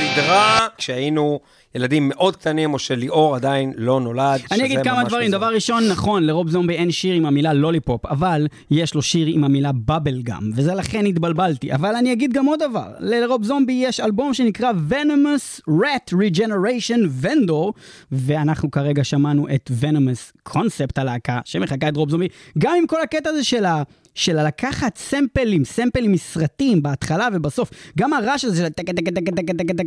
סדרה 0.01 0.67
כשהיינו 0.77 1.39
ילדים 1.75 2.09
מאוד 2.09 2.35
קטנים, 2.35 2.73
או 2.73 2.79
שליאור 2.79 3.35
עדיין 3.35 3.73
לא 3.77 3.99
נולד. 3.99 4.41
אני 4.51 4.65
אגיד 4.65 4.83
כמה 4.83 4.99
ממש 4.99 5.07
דברים. 5.07 5.27
מזמן. 5.27 5.37
דבר 5.37 5.53
ראשון, 5.53 5.83
נכון, 5.87 6.23
לרוב 6.23 6.49
זומבי 6.49 6.73
אין 6.73 6.91
שיר 6.91 7.15
עם 7.15 7.25
המילה 7.25 7.53
lollipop, 7.53 8.05
אבל 8.05 8.47
יש 8.71 8.93
לו 8.93 9.01
שיר 9.01 9.27
עם 9.27 9.43
המילה 9.43 9.71
bubble 9.71 10.21
gum, 10.21 10.49
וזה 10.55 10.73
לכן 10.73 11.05
התבלבלתי. 11.05 11.73
אבל 11.73 11.95
אני 11.95 12.13
אגיד 12.13 12.33
גם 12.33 12.45
עוד 12.45 12.59
דבר, 12.69 12.87
לרוב 12.99 13.43
זומבי 13.43 13.73
יש 13.73 13.99
אלבום 13.99 14.33
שנקרא 14.33 14.71
Venomous 14.89 15.61
Rat 15.69 16.13
Regeneration 16.13 17.23
Vendor, 17.25 17.71
ואנחנו 18.11 18.71
כרגע 18.71 19.03
שמענו 19.03 19.47
את 19.55 19.71
Venomous 19.81 20.39
Concept 20.43 20.97
הלהקה, 20.97 21.39
שמחקה 21.45 21.89
את 21.89 21.97
רוב 21.97 22.09
זומבי, 22.09 22.27
גם 22.57 22.73
עם 22.77 22.87
כל 22.87 23.01
הקטע 23.01 23.29
הזה 23.29 23.43
של 23.43 23.65
ה... 23.65 23.83
של 24.15 24.47
לקחת 24.47 24.97
סמפלים, 24.97 25.65
סמפלים 25.65 26.11
מסרטים 26.11 26.83
בהתחלה 26.83 27.27
ובסוף. 27.33 27.69
גם 27.97 28.13
הרעש 28.13 28.45
הזה 28.45 28.67
של 28.67 28.67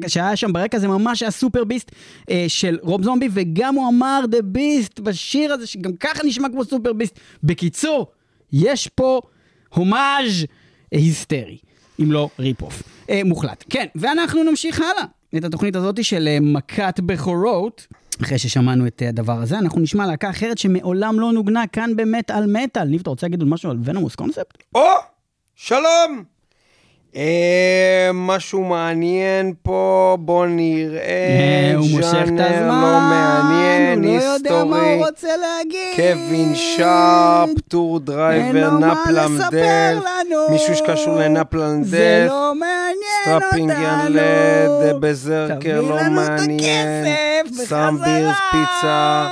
שהיה 0.09 0.37
שם 0.37 0.53
ברקע 0.53 0.79
זה 0.79 0.89
ממש 0.89 1.23
היה 1.23 1.31
Superbeast 1.31 1.91
אה, 2.31 2.45
של 2.49 2.79
רוב 2.83 3.05
זומבי, 3.05 3.29
וגם 3.33 3.75
הוא 3.75 3.89
אמר 3.89 4.25
the 4.29 4.43
beast 4.43 5.01
בשיר 5.01 5.53
הזה, 5.53 5.67
שגם 5.67 5.93
ככה 6.01 6.23
נשמע 6.27 6.49
כמו 6.49 6.65
Superbeast. 6.65 7.21
בקיצור, 7.43 8.07
יש 8.53 8.89
פה 8.89 9.21
הומאז' 9.75 10.45
היסטרי, 10.91 11.59
אם 12.03 12.13
לא 12.13 12.29
rip-off. 12.39 12.83
אה, 13.11 13.21
מוחלט. 13.25 13.65
כן, 13.71 13.87
ואנחנו 13.95 14.45
נמשיך 14.45 14.81
הלאה. 14.81 15.05
את 15.37 15.45
התוכנית 15.45 15.77
הזאת 15.77 16.05
של 16.05 16.29
אה, 16.29 16.39
מכת 16.41 17.01
בכורות. 17.01 17.87
אחרי 18.23 18.39
ששמענו 18.39 18.87
את 18.87 19.03
אה, 19.03 19.09
הדבר 19.09 19.43
הזה, 19.43 19.59
אנחנו 19.59 19.81
נשמע 19.81 20.07
להקה 20.07 20.31
אחרת 20.31 20.59
שמעולם 20.59 21.21
לא 21.21 21.33
נוגנה 21.33 21.67
כאן 21.67 21.97
במטאל 21.97 22.47
מטאל. 22.47 22.85
ניב, 22.85 23.01
אתה 23.01 23.11
רוצה 23.11 23.27
להגיד 23.27 23.41
עוד 23.41 23.49
משהו 23.49 23.71
על 23.71 23.79
ונומוס 23.85 24.15
קונספט? 24.15 24.63
או, 24.75 24.81
שלום! 25.55 26.34
אה, 27.17 28.11
משהו 28.15 28.65
מעניין 28.65 29.53
פה, 29.63 30.17
בוא 30.21 30.47
נראה. 30.47 31.01
אה, 31.01 31.73
הוא 31.77 31.91
מושך 31.91 32.07
את 32.23 32.27
ז'אנר 32.27 32.45
הזמן, 32.45 32.67
לא 32.67 33.01
מעניין, 33.01 34.05
הוא 34.05 34.17
לא 34.17 34.23
יודע 34.23 34.65
מה 34.65 34.77
היסטורי. 34.77 34.95
הוא 34.95 35.07
רוצה 35.07 35.29
להגיד. 35.37 35.97
קווין 35.97 36.55
שרפ, 36.55 37.61
טור 37.69 38.01
דרייבר, 38.01 38.71
לנו. 38.71 40.51
מישהו 40.51 40.75
שקשור 40.75 41.17
לנפלם 41.17 41.85
זה 41.85 42.27
לא 42.29 42.53
מעניין 42.55 42.95
סטראפינג 43.23 43.71
אותנו. 43.71 44.15
ילד, 44.15 45.01
בזרקר 45.01 45.57
תביא 45.61 45.75
לא 45.75 45.97
לנו 46.01 46.23
את 46.23 46.29
מעניין, 46.29 47.07
הכסף 47.47 47.65
סם 47.65 47.95
בחזרה. 47.95 48.19
בירס 48.19 48.37
פיצה, 48.51 49.29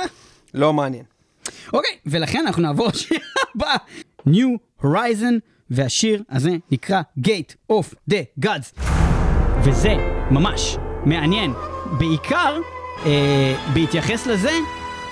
לא 0.53 0.73
מעניין. 0.73 1.03
אוקיי, 1.73 1.91
ולכן 2.05 2.43
אנחנו 2.45 2.61
נעבור 2.61 2.87
לשיר 2.87 3.19
הבא, 3.55 3.75
New 4.27 4.83
Horizon, 4.83 5.39
והשיר 5.77 6.23
הזה 6.29 6.51
נקרא 6.71 7.01
Gate 7.19 7.71
of 7.71 7.85
the 8.11 8.45
Gods. 8.45 8.81
וזה 9.63 9.93
ממש 10.31 10.75
מעניין, 11.05 11.53
בעיקר 11.97 12.57
אה, 13.05 13.11
בהתייחס 13.73 14.27
לזה 14.27 14.51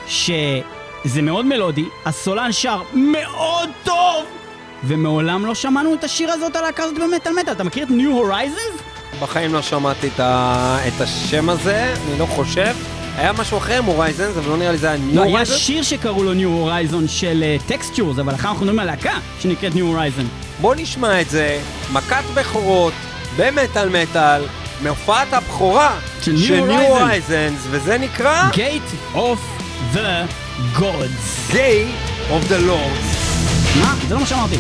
שזה 0.08 1.22
מאוד 1.22 1.46
מלודי, 1.46 1.86
הסולן 2.06 2.52
שר 2.52 2.82
מאוד 2.94 3.70
טוב, 3.84 4.26
ומעולם 4.84 5.46
לא 5.46 5.56
שמענו 5.56 5.94
את 5.94 6.04
השיר 6.04 6.32
הזאת 6.32 6.56
על 6.56 6.64
הזאת 6.78 7.00
במטאל 7.00 7.34
מטאל. 7.42 7.54
אתה 7.54 7.64
מכיר 7.64 7.84
את 7.84 7.90
New 7.90 8.30
Horizons? 8.30 8.82
בחיים 9.22 9.54
לא 9.54 9.62
שמעתי 9.62 10.08
את 10.08 10.20
ה- 10.20 10.78
את 10.88 11.02
השם 11.02 11.50
הזה, 11.50 11.94
אני 12.10 12.20
לא 12.20 12.26
חושב. 12.26 12.74
היה 13.18 13.34
משהו 13.34 13.58
אחר, 13.58 13.82
Horizons, 13.82 14.38
אבל 14.38 14.50
לא 14.50 14.58
נראה 14.58 14.72
לי 14.72 14.78
זה 14.78 14.88
היה 14.88 14.98
New 14.98 15.16
לא, 15.16 15.38
היה. 15.38 15.46
שיר 15.46 15.84
שקראו 15.84 16.24
לו 16.24 16.34
New 16.34 16.68
Horizon 16.68 17.08
של 17.08 17.44
Textures, 17.68 18.20
אבל 18.20 18.36
אחר 18.36 18.50
אנחנו 18.50 18.66
מדברים 18.66 18.80
על 18.80 18.86
להקה 18.86 19.14
שנקראת 19.40 19.74
New 19.74 19.96
Horizon. 19.96 20.26
בוא 20.62 20.76
נשמע 20.76 21.22
את 21.22 21.30
זה, 21.30 21.60
מכת 21.94 22.24
בכורות, 22.34 22.94
במטאל 23.38 23.90
מטאל, 23.90 24.42
מהופעת 24.82 25.34
הבכורה 25.34 26.00
של 26.22 26.32
New. 26.32 26.66
Horizons, 26.82 27.60
וזה 27.70 27.98
נקרא 27.98 28.50
Gate 28.54 29.16
of 29.16 29.38
the 29.96 30.28
Gods. 30.80 31.54
Day 31.54 31.86
of 32.30 32.52
the 32.52 32.68
Lords. 32.70 33.22
מה? 33.80 33.96
זה 34.08 34.14
לא 34.14 34.20
מה 34.20 34.26
שאמרתי. 34.26 34.56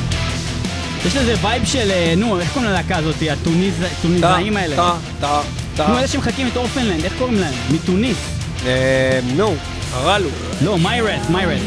יש 1.05 1.15
לזה 1.15 1.35
vibe 1.41 1.65
של, 1.65 1.91
אה, 1.91 2.13
נו, 2.17 2.39
איך 2.39 2.53
קוראים 2.53 2.71
ללהקה 2.71 2.97
הזאת? 2.97 3.15
הטוניסאים 3.31 4.57
האלה. 4.57 4.75
טה, 4.75 4.93
טה, 5.19 5.41
טה. 5.75 5.87
נו, 5.87 5.97
אלה 5.97 6.07
שמחקים 6.07 6.47
את 6.47 6.57
Orphaned 6.57 6.86
Land, 6.86 7.03
איך 7.03 7.13
קוראים 7.17 7.39
להם? 7.39 7.53
מתוניס. 7.69 8.40
אה, 8.65 9.19
נו, 9.35 9.55
הרלו. 9.93 10.29
לא, 10.61 10.77
Myrath, 10.77 11.29
Myrath. 11.29 11.61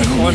נכון. 0.00 0.34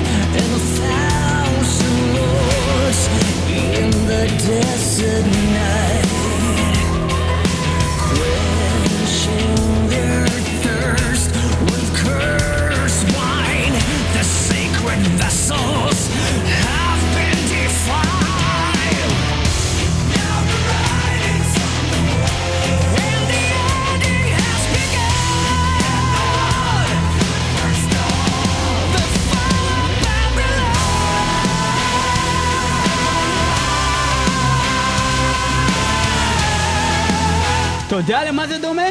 אתה 38.00 38.14
יודע 38.14 38.30
למה 38.32 38.48
זה 38.48 38.58
דומה? 38.58 38.82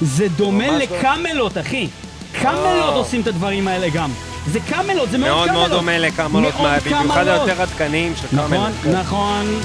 זה 0.00 0.28
דומה 0.28 0.66
לא. 0.66 0.76
לקמלות, 0.78 1.58
אחי. 1.58 1.88
קמלות 2.32 2.94
עושים 2.94 3.20
את 3.20 3.26
הדברים 3.26 3.68
האלה 3.68 3.88
גם. 3.88 4.10
זה 4.46 4.60
קמלות, 4.60 5.10
זה 5.10 5.18
מאוד 5.18 5.30
מאוד 5.36 5.48
קמלות. 5.48 5.68
מאוד 5.68 5.70
דומה 5.70 5.98
לקמלות, 5.98 6.54
מאוד 6.54 6.62
מה- 6.62 6.78
במיוחד. 7.00 7.28
היותר 7.28 7.62
עדכניים 7.62 8.12
של 8.16 8.26
נכון, 8.36 8.48
קמלות. 8.50 8.72
כן. 8.84 8.90
נכון. 8.96 9.60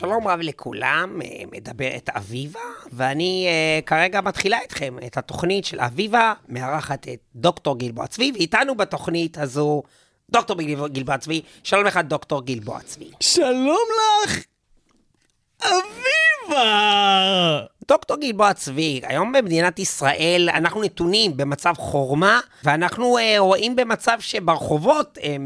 שלום 0.00 0.28
רב 0.28 0.38
לכולם, 0.42 1.20
אה, 1.24 1.42
מדברת 1.52 2.08
אביבה, 2.08 2.60
ואני 2.92 3.46
אה, 3.48 3.80
כרגע 3.86 4.20
מתחילה 4.20 4.60
איתכם 4.60 4.96
את 5.06 5.16
התוכנית 5.16 5.64
של 5.64 5.80
אביבה, 5.80 6.32
מארחת 6.48 7.08
את 7.08 7.18
דוקטור 7.34 7.78
גלבוע 7.78 8.06
צבי, 8.06 8.32
ואיתנו 8.34 8.74
בתוכנית 8.74 9.38
הזו 9.38 9.82
דוקטור 10.30 10.56
גלבוע 10.88 11.18
צבי. 11.18 11.42
שלום 11.62 11.84
לך, 11.84 11.96
דוקטור 11.96 12.42
גלבוע 12.44 12.80
צבי. 12.80 13.10
שלום 13.20 13.88
לך, 14.24 14.44
אביבה! 15.62 16.60
דוקטור 17.90 18.16
גלבוע 18.16 18.52
צבי, 18.52 19.00
היום 19.04 19.32
במדינת 19.32 19.78
ישראל 19.78 20.48
אנחנו 20.54 20.82
נתונים 20.82 21.36
במצב 21.36 21.74
חורמה, 21.76 22.40
ואנחנו 22.64 23.18
אה, 23.18 23.34
רואים 23.38 23.76
במצב 23.76 24.16
שברחובות 24.20 25.18
אה, 25.22 25.36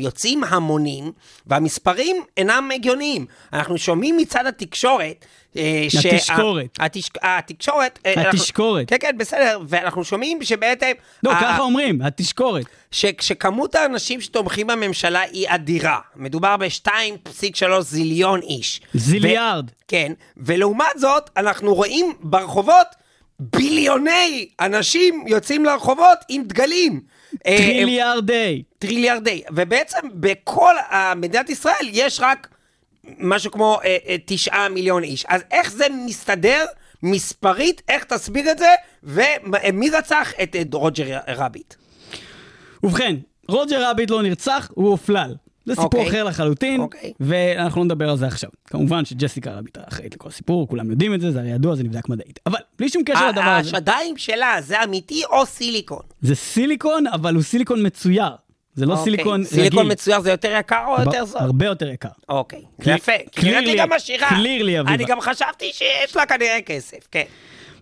יוצאים 0.00 0.44
המונים, 0.44 1.12
והמספרים 1.46 2.16
אינם 2.36 2.70
הגיוניים. 2.74 3.26
אנחנו 3.52 3.78
שומעים 3.78 4.16
מצד 4.16 4.46
התקשורת... 4.46 5.24
אה, 5.56 5.86
התשקורת. 5.86 6.76
התש... 6.78 7.10
התקשורת... 7.22 7.98
אה, 8.06 8.28
התשקורת. 8.30 8.88
כן, 8.88 8.96
כן, 9.00 9.18
בסדר, 9.18 9.60
ואנחנו 9.68 10.04
שומעים 10.04 10.42
שבעצם... 10.42 10.90
לא, 11.22 11.32
ככה 11.40 11.60
אומרים, 11.60 12.02
התשקורת. 12.02 12.64
שכשכמות 12.90 13.74
האנשים 13.74 14.20
שתומכים 14.20 14.66
בממשלה 14.66 15.20
היא 15.20 15.46
אדירה. 15.48 15.98
מדובר 16.16 16.56
ב-2.3 16.56 17.80
זיליון 17.80 18.40
איש. 18.42 18.80
זיליארד. 18.94 19.70
כן, 19.88 20.12
ולעומת 20.36 20.86
זאת, 20.96 21.30
אנחנו 21.36 21.74
רואים 21.74 22.12
ברחובות 22.20 22.86
ביליוני 23.40 24.48
אנשים 24.60 25.24
יוצאים 25.26 25.64
לרחובות 25.64 26.18
עם 26.28 26.42
דגלים. 26.46 27.00
אה, 27.46 27.56
טריליארדי. 27.56 28.62
טריליארדי. 28.78 29.42
ובעצם 29.50 29.98
בכל 30.14 30.74
אה, 30.92 31.14
מדינת 31.14 31.50
ישראל 31.50 31.86
יש 31.92 32.20
רק 32.20 32.48
משהו 33.18 33.50
כמו 33.50 33.78
אה, 33.84 33.96
אה, 34.08 34.16
תשעה 34.26 34.68
מיליון 34.68 35.02
איש. 35.02 35.26
אז 35.28 35.42
איך 35.50 35.72
זה 35.72 35.86
מסתדר 36.06 36.64
מספרית? 37.02 37.82
איך 37.88 38.04
תסביר 38.04 38.50
את 38.50 38.58
זה? 38.58 38.74
ומי 39.02 39.90
רצח 39.90 40.32
את 40.42 40.56
רוג'ר 40.72 41.18
רביט? 41.28 41.74
ובכן, 42.82 43.16
רוג'ר 43.48 43.90
רביט 43.90 44.10
לא 44.10 44.22
נרצח, 44.22 44.70
הוא 44.74 44.88
הופלל. 44.88 45.34
זה 45.64 45.74
סיפור 45.74 46.00
אוקיי. 46.00 46.08
אחר 46.08 46.24
לחלוטין, 46.24 46.80
אוקיי. 46.80 47.12
ואנחנו 47.20 47.80
לא 47.80 47.84
נדבר 47.84 48.10
על 48.10 48.16
זה 48.16 48.26
עכשיו. 48.26 48.50
כמובן 48.66 49.04
שג'סיקה 49.04 49.50
רביט 49.50 49.78
אחראית 49.88 50.14
לכל 50.14 50.28
הסיפור, 50.28 50.68
כולם 50.68 50.90
יודעים 50.90 51.14
את 51.14 51.20
זה, 51.20 51.30
זה 51.32 51.38
הרי 51.38 51.50
ידוע, 51.50 51.74
זה 51.74 51.82
נבדק 51.82 52.08
מדעית. 52.08 52.40
אבל 52.46 52.58
בלי 52.78 52.88
שום 52.88 53.02
קשר 53.04 53.28
לדבר 53.28 53.42
הזה, 53.42 53.68
השדיים 53.76 54.16
שלה 54.16 54.56
זה 54.60 54.84
אמיתי 54.84 55.22
או 55.24 55.46
סיליקון? 55.46 56.02
זה 56.20 56.34
סיליקון, 56.34 57.06
אבל 57.06 57.34
הוא 57.34 57.42
סיליקון 57.42 57.86
מצויר. 57.86 58.30
זה 58.74 58.86
לא 58.86 58.92
אוקיי. 58.92 59.04
סיליקון 59.04 59.34
רגיל. 59.40 59.44
סיליקון 59.50 59.90
מצויר 59.92 60.20
זה 60.20 60.30
יותר 60.30 60.56
יקר 60.60 60.84
או 60.86 61.02
יותר 61.04 61.24
זול? 61.24 61.40
הרבה 61.40 61.66
יותר 61.66 61.88
יקר. 61.88 62.08
אוקיי, 62.28 62.62
קלי- 62.82 62.94
יפה. 62.94 63.12
נראית 63.42 63.66
לי 63.66 63.76
גם 63.76 63.92
עשירה. 63.92 64.28
קלירלי, 64.28 64.80
אביבה. 64.80 64.94
אני 64.94 65.04
גם 65.04 65.20
חשבתי 65.20 65.70
שיש 65.72 66.16
לה 66.16 66.26
כנראה 66.26 66.58
כסף, 66.66 66.98
כן. 67.10 67.22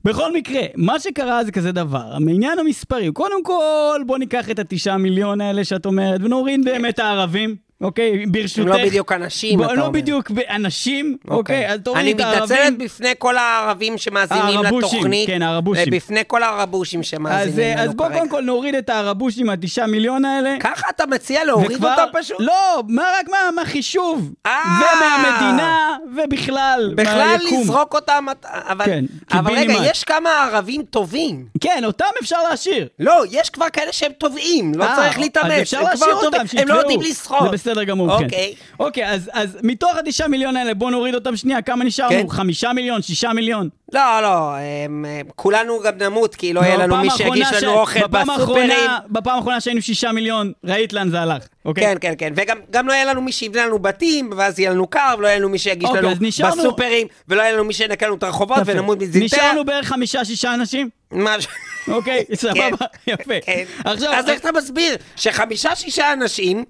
בכל 0.05 0.33
מקרה, 0.33 0.61
מה 0.77 1.01
שקרה 1.01 1.45
זה 1.45 1.53
כזה 1.53 1.73
דבר, 1.73 2.19
מעניין 2.21 2.59
המספרים, 2.59 3.13
קודם 3.13 3.43
כל 3.45 4.01
בוא 4.07 4.19
ניקח 4.19 4.51
את 4.51 4.59
התשעה 4.59 4.97
מיליון 4.99 5.41
האלה 5.41 5.65
שאת 5.65 5.87
אומרת, 5.87 6.21
ונוריד 6.25 6.65
באמת 6.65 6.95
את 6.95 6.99
הערבים, 6.99 7.57
אוקיי? 7.81 8.27
ברשותך. 8.27 8.59
הם 8.59 8.69
לא 8.69 8.87
בדיוק 8.87 9.13
אנשים, 9.13 9.63
אתה 9.65 9.73
לא 9.73 9.81
אומר. 9.81 9.91
בדיוק 9.91 10.31
אנשים, 10.51 11.17
אוקיי? 11.29 11.73
אז 11.73 11.81
תוריד 11.85 12.01
אני 12.01 12.13
את 12.13 12.21
הערבים. 12.21 12.43
מתנצלת 12.45 12.79
בפני 12.79 13.13
כל 13.19 13.37
הערבים 13.37 13.99
שמאזינים 13.99 14.63
לתוכנית. 14.63 15.27
כן, 15.27 15.43
הערבושים. 15.43 15.91
בפני 15.91 16.21
כל 16.27 16.43
הערבושים 16.43 17.01
אז, 17.01 17.07
שמאזינים 17.07 17.61
אה, 17.61 17.83
לנו 17.83 17.91
אז 17.91 17.95
בוא 17.95 18.07
כרגע. 18.07 18.19
קודם 18.19 18.31
כל 18.31 18.41
נוריד 18.41 18.75
את 18.75 18.89
הערבושים, 18.89 19.51
התשעה 19.51 19.87
מיליון 19.87 20.25
האלה. 20.25 20.57
ככה 20.61 20.87
אתה 20.91 21.07
מציע 21.07 21.45
להוריד 21.45 21.85
אותם 21.85 22.05
פשוט? 22.13 22.37
לא, 22.41 22.83
מה, 22.89 23.03
רק 23.21 23.29
מה, 23.29 23.37
מהחישוב. 23.57 24.33
אה. 24.47 24.81
ומהמדינה, 24.81 25.97
ובכלל, 26.17 26.93
בכלל. 26.97 27.37
לזרוק 27.53 27.95
אותם, 27.95 28.27
אבל, 28.45 28.85
כן, 28.85 29.05
אבל 29.33 29.53
רגע. 29.53 29.75
יש 29.85 30.05
כמה 30.05 30.31
ערבים 30.31 30.83
טובים. 30.83 31.47
כן, 31.61 31.83
אותם 31.85 32.05
אפשר 32.23 32.43
להשאיר. 32.51 32.89
לא, 32.99 33.25
יש 33.31 33.51
כבר 33.51 33.67
כאלה 33.73 33.93
שהם 33.93 34.13
טובעים, 34.19 34.73
לא 34.75 34.85
אה, 34.85 34.97
צריך 34.97 35.19
להתאמץ. 35.19 35.75
הם 35.75 35.97
כבר 35.97 36.21
טובים, 36.21 36.41
הם. 36.59 36.69
לא 36.69 36.75
יודעים 36.75 37.01
לשחות. 37.01 37.68
בסדר 37.71 37.85
גמור, 37.85 38.19
כן. 38.19 38.25
אוקיי. 38.25 38.55
אוקיי, 38.81 39.07
אז, 39.11 39.31
אז 39.33 39.59
מתוך 39.63 39.91
התשעה 39.97 40.29
מיליון 40.29 40.57
האלה, 40.57 40.75
בוא 40.75 40.91
נוריד 40.91 41.15
אותם 41.15 41.37
שנייה, 41.37 41.63
כמה 41.63 41.85
נשארנו? 41.85 42.11
כן. 42.11 42.29
חמישה 42.29 42.73
מיליון, 42.73 43.03
שישה 43.03 43.33
מיליון. 43.33 43.69
לא, 43.93 44.21
לא, 44.23 44.55
הם, 44.57 45.05
הם, 45.09 45.27
כולנו 45.37 45.81
גם 45.85 45.93
נמות, 45.99 46.35
כי 46.35 46.53
לא 46.53 46.61
יהיה 46.61 46.77
לנו 46.77 46.95
בפעם 46.95 47.03
מי 47.07 47.11
שיגיש 47.11 47.49
ש- 47.49 47.63
לנו 47.63 47.73
אוכל 47.75 48.01
בפעם 48.01 48.27
בסופרים. 48.29 48.71
האחרונה- 48.71 48.99
בפעם 49.09 49.37
האחרונה 49.37 49.61
שהיינו 49.61 49.83
שישה 49.83 50.13
מיליון, 50.13 50.53
ראית 50.65 50.93
לאן 50.93 51.11
זה 51.11 51.21
הלך, 51.21 51.43
אוקיי? 51.65 51.85
כן, 51.85 51.95
כן, 52.01 52.15
כן, 52.19 52.33
וגם 52.37 52.59
גם 52.71 52.89
לא 52.89 52.93
יהיה 52.93 53.05
לנו 53.05 53.21
מי 53.21 53.33
שיבנה 53.33 53.67
לנו 53.67 53.79
בתים, 53.79 54.31
ואז 54.37 54.59
יהיה 54.59 54.71
לנו 54.71 54.87
קר, 54.87 55.15
ולא 55.19 55.27
יהיה 55.29 55.39
לנו 55.39 55.49
מי 55.49 55.59
שיגיש 55.59 55.89
אוקיי, 55.89 56.03
לנו 56.03 56.11
נשארנו- 56.21 56.57
בסופרים, 56.63 57.07
ולא 57.29 57.43
יהיה 57.43 57.53
לנו 57.53 57.65
מי 57.65 57.73
שינקה 57.75 58.07
לנו 58.07 58.15
את 58.17 58.23
הרחובות. 58.23 58.59
ונמות 58.67 58.99
מזיתר. 59.03 59.25
נשארנו 59.25 59.65
בערך 59.65 59.87
חמישה-שישה 59.89 60.55
אנשים? 60.55 60.89
משהו. 61.13 61.51
אוקיי, 61.89 62.25
סבבה, 62.35 62.69
יפה. 63.07 63.35
כן. 63.45 63.65
עכשיו, 63.85 64.13
אז 64.13 64.29
איך 64.29 64.41
אתה 64.41 64.53
מסביר 64.53 64.97
שחמישה-שישה 65.17 66.13
אנשים 66.13 66.65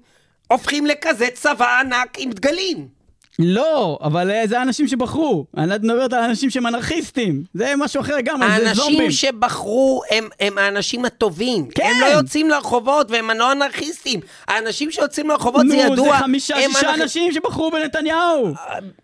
הופכים 0.51 0.85
לכזה 0.85 1.27
צבא 1.33 1.79
ענק 1.79 2.17
עם 2.17 2.31
דגלים? 2.31 2.98
לא, 3.39 3.99
אבל 4.01 4.31
אה, 4.31 4.43
זה 4.47 4.59
האנשים 4.59 4.87
שבחרו. 4.87 5.45
אני 5.57 5.75
את 5.75 5.81
מדברת 5.83 6.13
על 6.13 6.23
אנשים 6.23 6.49
שהם 6.49 6.67
אנרכיסטים. 6.67 7.43
זה 7.53 7.73
משהו 7.77 8.01
אחר 8.01 8.15
לגמרי, 8.15 8.47
זה 8.59 8.73
זומבים. 8.73 8.99
האנשים 9.01 9.11
שבחרו 9.11 10.01
הם, 10.11 10.29
הם 10.39 10.57
האנשים 10.57 11.05
הטובים. 11.05 11.65
כן. 11.75 11.83
הם 11.95 12.01
לא 12.01 12.05
יוצאים 12.05 12.49
לרחובות 12.49 13.11
והם 13.11 13.29
לא 13.31 13.51
אנרכיסטים. 13.51 14.19
האנשים 14.47 14.91
שיוצאים 14.91 15.29
לרחובות 15.29 15.67
זה 15.67 15.75
נו, 15.75 15.93
ידוע. 15.93 16.05
זה 16.11 16.23
חמישה-שישה 16.23 16.65
הם 16.79 16.95
אנרכ- 16.95 17.01
אנשים 17.01 17.31
שבחרו 17.31 17.71
בנתניהו. 17.71 18.53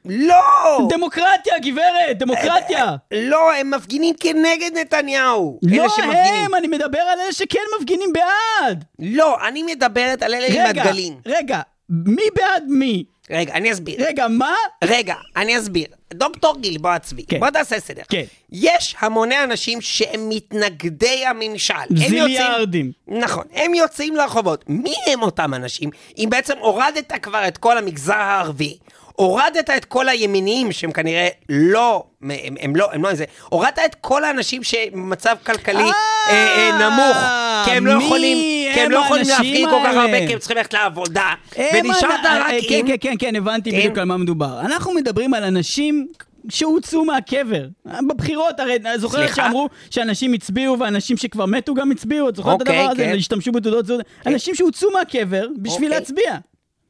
לא! 0.06 0.88
דמוקרטיה, 0.90 1.54
גברת, 1.62 2.18
דמוקרטיה. 2.20 2.96
לא, 3.14 3.54
הם 3.54 3.72
מפגינים 3.72 4.16
כנגד 4.20 4.72
נתניהו. 4.78 5.60
לא. 5.64 5.86
הם, 6.14 6.56
אני 6.56 6.68
מדבר 6.68 7.00
על 7.00 7.20
אלה 7.20 7.32
שכן 7.34 7.60
מפגינים 7.80 8.10
בעד. 8.14 8.84
לא, 9.00 9.38
אני 9.48 9.64
מדברת 9.64 10.24
על 10.24 10.34
אלה 10.34 10.46
עם 10.48 10.54
רגע, 10.68 10.82
הדגלים. 10.82 11.14
רגע, 11.26 11.60
מי 11.90 12.24
בעד 12.36 12.64
מי? 12.68 13.04
רגע, 13.30 13.54
אני 13.54 13.72
אסביר. 13.72 13.96
רגע, 14.08 14.28
מה? 14.28 14.56
רגע, 14.84 15.16
אני 15.36 15.58
אסביר. 15.60 15.86
דוקטור 16.14 16.58
גלבוע 16.62 17.00
צבי, 17.00 17.24
כן. 17.26 17.40
בוא 17.40 17.50
תעשה 17.50 17.80
סדר. 17.80 18.02
כן. 18.10 18.24
יש 18.52 18.96
המוני 19.00 19.44
אנשים 19.44 19.82
שהם 19.82 20.30
מתנגדי 20.30 21.26
הממשל. 21.26 21.74
זיליארדים. 21.96 22.92
יוצאים, 23.08 23.24
נכון, 23.24 23.44
הם 23.54 23.74
יוצאים 23.74 24.16
לרחובות. 24.16 24.64
מי 24.68 24.94
הם 25.08 25.22
אותם 25.22 25.54
אנשים? 25.54 25.90
אם 26.18 26.28
בעצם 26.32 26.54
הורדת 26.58 27.14
כבר 27.22 27.48
את 27.48 27.58
כל 27.58 27.78
המגזר 27.78 28.14
הערבי, 28.14 28.78
הורדת 29.16 29.70
את 29.70 29.86
כל 29.86 30.10
הימיניים 30.10 30.72
שהם 30.72 30.92
כנראה 30.92 31.28
לא, 31.50 32.04
הם, 32.22 32.56
הם 32.60 32.76
לא, 32.76 32.92
הם 32.94 33.04
לא 33.04 33.10
איזה, 33.10 33.26
הורדת 33.50 33.80
את 33.86 33.96
כל 34.02 34.24
האנשים 34.24 34.64
שמצב 34.64 35.36
כלכלי 35.46 35.84
אה, 35.84 36.32
אה, 36.32 36.90
נמוך, 36.90 37.18
כי 37.66 37.72
הם 37.72 37.88
לא 37.88 38.04
יכולים, 38.04 38.38
כי 38.74 38.82
הם 38.82 38.92
לא 38.92 39.00
יכולים 39.00 39.26
להפגין 39.28 39.70
כל 39.70 39.80
כך? 39.86 39.96
הרבה, 39.96 40.28
כי 40.28 40.34
הם 40.34 40.40
צריכים 40.40 40.58
ללכת 40.58 40.74
לעבודה, 40.74 41.34
ונשארת 41.74 42.20
אנ- 42.24 42.26
רק 42.26 42.54
אה, 42.54 42.60
כן, 42.70 42.76
עם... 42.76 42.88
כן, 42.88 42.96
כן, 43.02 43.16
כן, 43.20 43.36
הבנתי 43.36 43.72
כן. 43.72 43.78
בדיוק 43.78 43.98
על 43.98 44.06
מה 44.06 44.18
מדובר. 44.18 44.60
אנחנו 44.60 44.94
מדברים 44.94 45.34
על 45.34 45.44
אנשים 45.44 46.08
שהוצאו 46.50 47.06
מהקבר. 47.06 47.66
בבחירות, 48.10 48.60
הרי 48.60 48.78
זוכרת 48.98 49.20
סליחה? 49.26 49.36
שאמרו 49.36 49.70
שאנשים 49.90 50.34
הצביעו 50.34 50.80
ואנשים 50.80 51.18
שכבר 51.18 51.46
מתו 51.46 51.74
גם 51.74 51.92
הצביעו, 51.92 52.30
את 52.30 52.36
זוכרת 52.36 52.56
את 52.56 52.62
אוקיי, 52.62 52.80
הדבר 52.80 52.92
הזה? 52.92 53.04
כן. 53.04 53.16
השתמשו 53.18 53.52
בתעודות 53.52 53.86
זהות. 53.86 54.02
אנשים 54.26 54.56
שהוצאו 54.56 54.92
מהקבר 54.92 55.48
בשביל 55.58 55.84
אוקיי. 55.94 56.00
להצביע. 56.00 56.36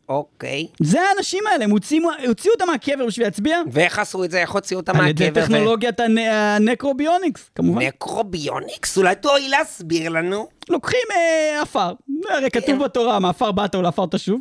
אוקיי. 0.10 0.68
זה 0.82 1.00
האנשים 1.02 1.48
האלה, 1.48 1.64
הם 1.64 1.72
הוציאו 1.72 2.10
הוציאו 2.28 2.54
אותם 2.54 2.66
מהקבר 2.68 3.06
בשביל 3.06 3.26
להצביע. 3.28 3.58
ואיך 3.72 4.00
עשו 4.00 4.24
את 4.24 4.32
זה? 4.32 4.42
איך 4.42 4.52
הוציאו 4.52 4.80
אותם 4.80 4.96
על 5.02 5.08
ידי 5.08 5.26
מהקבר? 5.26 5.42
ו- 5.42 5.46
טכנולוגיית 5.46 6.00
הנ- 6.00 6.18
ה 6.32 6.40
necrobionics, 6.40 7.50
כמובן. 7.56 7.82
Necrobionics? 7.82 8.98
אולי 8.98 9.16
תואיל 9.16 9.52
להסביר 9.52 10.10
לנו? 10.10 10.48
לוקחים 10.70 11.00
אה, 11.12 11.62
עפר, 11.62 11.94
הרי 12.30 12.50
כן. 12.52 12.60
כתוב 12.62 12.84
בתורה, 12.84 13.20
מעפר 13.20 13.52
באת 13.52 13.76
ולעפר 13.76 14.06
תשוב. 14.12 14.40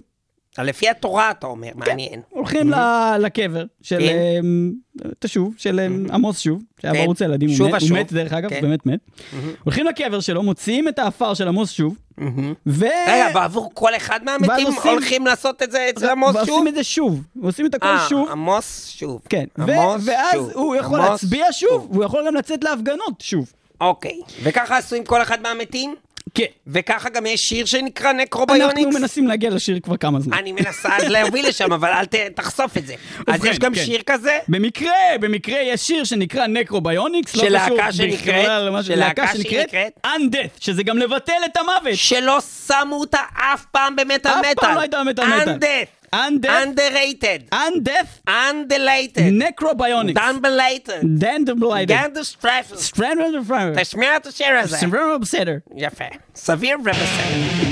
לפי 0.63 0.89
התורה 0.89 1.31
אתה 1.31 1.47
אומר, 1.47 1.69
מעניין. 1.75 2.21
הולכים 2.31 2.71
ל- 2.71 3.17
לקבר 3.21 3.65
של 3.83 3.99
כן. 4.01 4.17
אה, 5.05 5.11
תשוב, 5.19 5.55
של 5.59 5.81
אה, 5.81 5.87
עמוס 6.15 6.39
שוב, 6.39 6.63
שהיה 6.81 6.95
כן. 6.95 7.01
בערוץ 7.01 7.23
הילדים, 7.23 7.49
הוא 7.59 7.71
מת- 7.71 7.83
הוא 7.91 8.19
דרך 8.19 8.33
אגב, 8.33 8.51
כן. 8.51 8.61
באמת 8.61 8.87
מת. 8.87 9.01
הולכים 9.65 9.87
לקבר 9.87 10.21
שלו, 10.21 10.43
מוציאים 10.43 10.89
את 10.89 10.99
העפר 10.99 11.35
של 11.35 11.49
עמוס 11.49 11.71
שוב, 11.71 11.97
ו... 12.67 12.85
רגע, 13.09 13.29
בעבור 13.35 13.71
כל 13.75 13.97
אחד 13.97 14.21
מהמתים 14.25 14.67
הולכים 14.85 15.27
לעשות 15.27 15.63
את 15.63 15.71
זה 15.71 15.87
אצל 15.91 16.09
עמוס 16.11 16.33
שוב? 16.33 16.49
ועושים 16.49 16.69
את 16.69 16.75
זה 16.75 16.85
שוב, 16.85 17.21
עושים 17.43 17.67
את 17.67 17.75
הכל 17.75 17.87
אה, 17.87 18.07
שוב. 18.09 18.29
עמוס 18.29 18.89
שוב. 18.89 19.21
כן, 19.29 19.45
ואז. 19.59 20.11
הוא 20.55 20.77
יכול 20.77 20.99
להצביע 20.99 21.47
שוב, 21.53 21.89
והוא 21.91 22.05
יכול 22.05 22.25
גם 22.27 22.35
לצאת 22.35 22.65
להפגנות 22.65 23.21
שוב. 23.21 23.53
אוקיי. 23.81 24.21
וככה 24.43 24.77
עשו 24.79 24.97
עם 24.97 25.05
כל 25.05 25.23
אחד 25.23 25.43
מהמתים? 25.43 25.95
כן. 26.35 26.45
וככה 26.67 27.09
גם 27.11 27.27
יש 27.27 27.41
שיר 27.41 27.65
שנקרא 27.67 28.13
Necrobionics. 28.13 28.79
אנחנו 28.79 29.01
מנסים 29.01 29.27
להגיע 29.27 29.51
לשיר 29.51 29.79
כבר 29.83 29.97
כמה 29.97 30.21
זמן. 30.21 30.37
אני 30.39 30.53
מנסה 30.53 30.97
אז 30.97 31.05
להוביל 31.05 31.49
לשם, 31.49 31.73
אבל 31.73 31.89
אל 31.89 32.05
ת- 32.05 32.15
תחשוף 32.15 32.77
את 32.77 32.87
זה. 32.87 32.95
אז 33.27 33.45
יש 33.45 33.59
גם 33.59 33.75
כן. 33.75 33.85
שיר 33.85 34.03
כזה? 34.07 34.39
במקרה, 34.49 34.93
במקרה 35.21 35.61
יש 35.63 35.81
שיר 35.81 36.05
שנקרא 36.05 36.47
Necrobionics, 36.47 37.37
לא 37.37 37.43
של 37.45 37.59
קשור 37.59 37.77
להקה 37.77 37.93
שנקראת? 37.93 38.19
בכלל 38.43 38.63
למה 38.67 38.83
ש- 38.83 38.87
של 38.87 38.99
להקה 38.99 39.27
שנקראת 39.33 39.67
נקראת? 39.69 39.93
Undeath, 40.07 40.61
שזה 40.61 40.83
גם 40.83 40.99
לבטל 40.99 41.33
את 41.45 41.57
המוות. 41.57 41.95
שלא 41.95 42.39
שמו 42.67 42.97
אותה 43.01 43.21
אף 43.35 43.65
פעם 43.71 43.97
במטאל 43.97 44.31
אף 44.33 44.39
מטאל. 44.39 44.55
פעם 44.55 44.75
לא 44.75 44.81
הייתה 44.81 45.01
במטאל 45.05 45.25
מטאל. 45.41 45.55
Undeath. 45.59 46.04
Undeath, 46.15 46.63
Underrated. 46.63 47.41
Undeath, 47.53 48.29
Undelated. 48.29 49.21
נקרוביוניקס. 49.33 50.21
Dunbelated. 50.21 51.05
דנדבליידד. 51.05 51.95
גנדסטרפל. 51.95 52.77
סטרנדל 52.77 53.39
ופרנדל. 53.39 53.83
תשמיע 53.83 54.17
את 54.17 54.27
השיר 54.27 54.59
הזה. 54.59 54.77
סבבה 54.77 55.19
בסדר. 55.21 55.57
יפה. 55.77 56.05
סביר 56.35 56.77
ובסדר. 56.81 57.64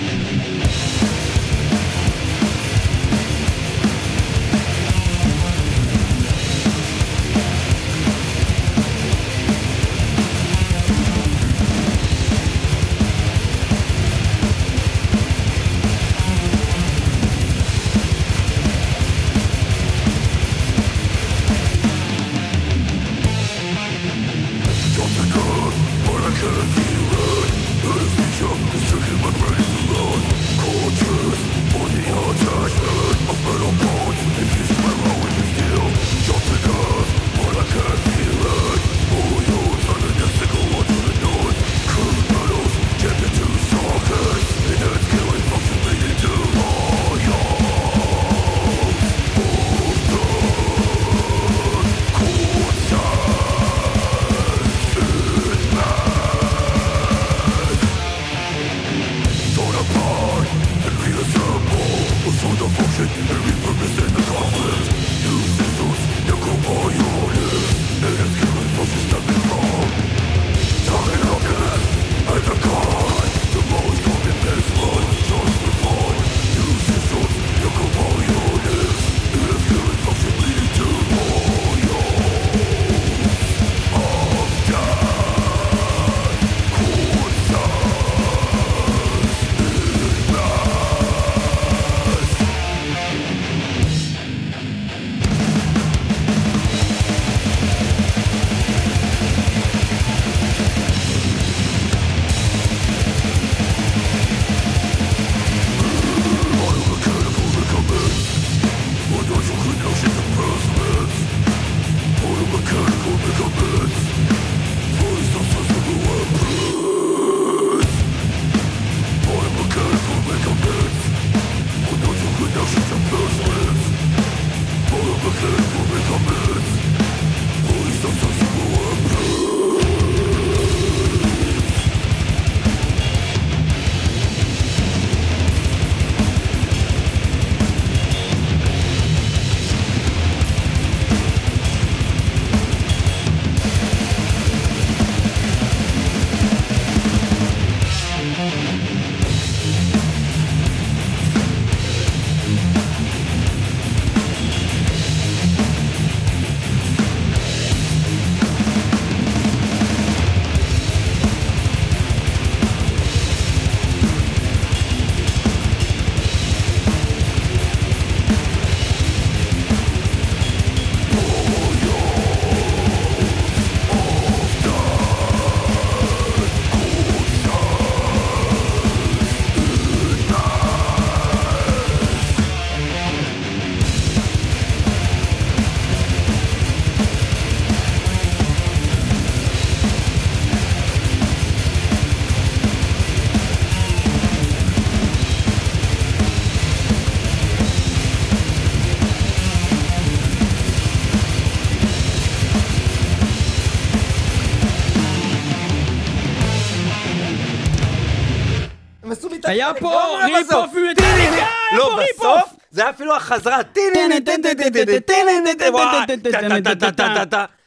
היה 209.52 209.74
פה 209.74 209.88
לגמרי 210.18 210.34
ריף 210.34 210.46
בסוף. 210.46 210.64
אוף 210.64 210.74
ממטאליקה! 210.74 211.32
היה 211.36 211.78
לא, 211.78 211.98
בסוף! 212.14 212.54
זה 212.70 212.80
היה 212.80 212.90
אפילו 212.90 213.16
החזרה. 213.16 213.60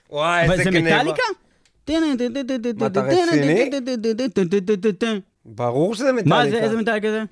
וואי, 0.09 0.41
איזה 0.51 0.63
זה 0.63 0.69
גניבה. 0.69 0.95
מטאליקה? 0.95 1.23
מה, 2.79 2.87
אתה 2.87 3.01
רציני? 3.01 3.69
ברור 5.45 5.95
שזה 5.95 6.11
מטאליקה. 6.11 6.29
מה 6.29 6.49
זה, 6.49 6.57
איזה 6.63 6.77
מטאליקה 6.77 7.11
זה? 7.11 7.23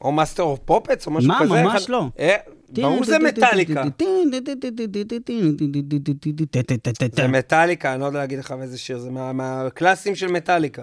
או 0.00 0.12
Master 0.12 0.42
of 0.42 0.58
Puppets, 0.64 1.06
או 1.06 1.12
משהו 1.12 1.28
מה, 1.28 1.40
כזה. 1.40 1.48
ממש 1.62 1.82
אחד- 1.82 1.90
לא. 1.90 2.04
אה, 2.18 2.36
ברור 2.70 3.04
שזה 3.04 3.18
מטאליקה. 3.18 3.82
זה 7.16 7.28
מטאליקה, 7.28 7.92
אני 7.92 8.00
לא 8.00 8.06
יודע 8.06 8.18
להגיד 8.18 8.38
לך 8.38 8.54
איזה 8.62 8.78
שיר, 8.78 8.98
זה 8.98 9.10
מה- 9.10 9.32
מהקלאסים 9.32 10.14
של 10.14 10.26
מטאליקה. 10.26 10.82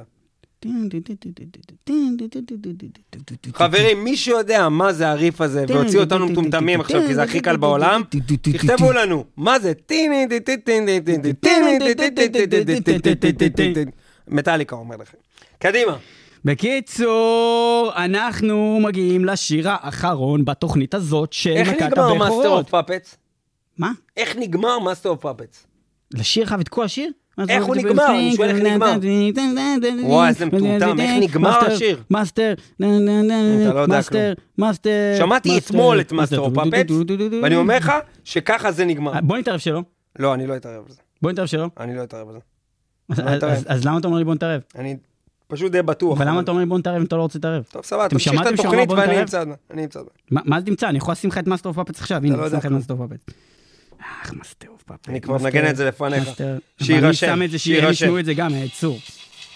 חברים, 3.53 4.03
מי 4.03 4.17
שיודע 4.17 4.69
מה 4.69 4.93
זה 4.93 5.09
הריף 5.09 5.41
הזה, 5.41 5.65
והוציא 5.67 5.99
אותנו 5.99 6.27
מטומטמים 6.27 6.81
עכשיו, 6.81 7.01
כי 7.07 7.15
זה 7.15 7.23
הכי 7.23 7.39
קל 7.39 7.57
בעולם, 7.57 8.01
תכתבו 8.41 8.91
לנו, 8.91 9.25
מה 9.37 9.59
זה? 9.59 9.73
מטאליקה 14.27 14.75
אומר 14.75 14.95
לכם. 14.95 15.17
קדימה. 15.59 15.97
בקיצור, 16.45 17.91
אנחנו 17.95 18.79
מגיעים 18.83 19.25
לשיר 19.25 19.69
האחרון 19.69 20.45
בתוכנית 20.45 20.93
הזאת 20.93 21.33
של 21.33 21.49
איך 21.49 21.69
מכת 21.69 21.81
נגמר 21.81 22.13
Master 22.13 22.35
הבכורות. 22.35 22.65
of 22.65 22.69
Puppets? 22.69 23.17
מה? 23.77 23.91
איך 24.17 24.35
נגמר 24.35 24.79
Master 24.79 25.09
of 25.09 25.21
Puppets? 25.21 25.65
לשיר 26.13 26.43
לך 26.43 26.55
את 26.61 26.69
כל 26.69 26.83
השיר? 26.83 27.11
איך 27.49 27.63
הוא 27.65 27.75
נגמר? 27.75 28.09
אני 28.09 28.35
שואל 28.35 28.49
איך 28.49 28.57
נגמר. 28.63 28.95
וואי, 30.03 30.29
איזה 30.29 30.45
מטומטם, 30.45 30.99
איך 30.99 31.11
נגמר 31.23 31.59
השיר? 31.59 32.03
Master, 32.09 32.53
לא 32.79 32.87
Master, 33.87 34.33
Master. 34.57 35.15
שמעתי 35.17 35.57
אתמול 35.57 35.99
את 36.01 36.11
Master 36.11 36.49
Puppets, 36.53 36.91
ואני. 37.43 37.55
אומר 37.55 37.77
לך 37.77 37.93
שככה 38.23 38.71
זה 38.71 38.85
נגמר. 38.85 39.11
בוא 39.23 39.37
נתערב 39.37 39.59
שלא. 39.59 39.81
לא, 40.19 40.33
אני 40.33 40.47
לא 40.47 40.55
אתערב 40.55 40.85
בזה. 40.87 40.97
בוא 41.21 41.31
נתערב 41.31 41.47
שלא. 41.47 41.69
אני 41.79 41.95
לא 41.95 42.03
אתערב 42.03 42.27
בזה. 42.29 42.39
אז- 43.23 43.65
אז 43.67 43.85
למה 43.85 43.97
אתה 43.97 44.07
אומר 44.07 44.17
לי 44.19 44.23
בוא 44.23 44.35
נתערב? 44.35 44.61
אני 44.75 44.97
פשוט 45.47 45.71
די 45.71 45.81
בטוח. 45.81 46.19
ולמה 46.19 46.39
אתה 46.39 46.51
אומר 46.51 46.61
לי 46.63 46.67
בוא 46.69 46.77
נתערב 46.79 46.97
אם 46.97 47.05
אתה 47.05 47.15
לא 47.15 47.21
רוצה 47.21 47.37
להתערב? 47.37 47.63
טוב, 47.71 47.85
סבבה, 47.85 48.09
תמשיך 48.09 48.41
את 48.41 48.47
התוכנית 48.47 48.91
ואני? 48.91 49.21
אמצא. 49.21 49.43
מה 50.31 50.59
זה 50.59 50.65
תמצא? 50.65 50.89
אני 50.89 50.97
יכול 50.97 51.11
לשים 51.11 51.29
לך 51.29 51.37
את 51.37 51.47
Master 51.47 51.69
of 51.69 51.79
עכשיו, 51.89 52.17
הנה, 52.25 52.35
לא 52.35 52.49
שם 52.49 52.57
לך 52.57 52.65
את. 52.65 52.71
Master 52.71 52.93
of 52.93 53.09
Puppets. 53.09 53.31
אך, 54.23 54.33
Master 54.33 54.67
Puppets. 54.89 55.09
אני 55.09 55.21
כבר 55.21 55.37
מנגן 55.37 55.69
את 55.69 55.75
זה 55.75 55.85
לפניך. 55.85 56.29
שיירשם, 56.83 57.05
אני 57.05 57.13
שם 57.13 57.43
את 57.43 57.51
זה, 57.51 57.59
שהם. 57.59 57.91
ישמעו 57.91 58.19
את 58.19 58.25
זה 58.25 58.33
גם, 58.33 58.55
יצור. 58.55 58.99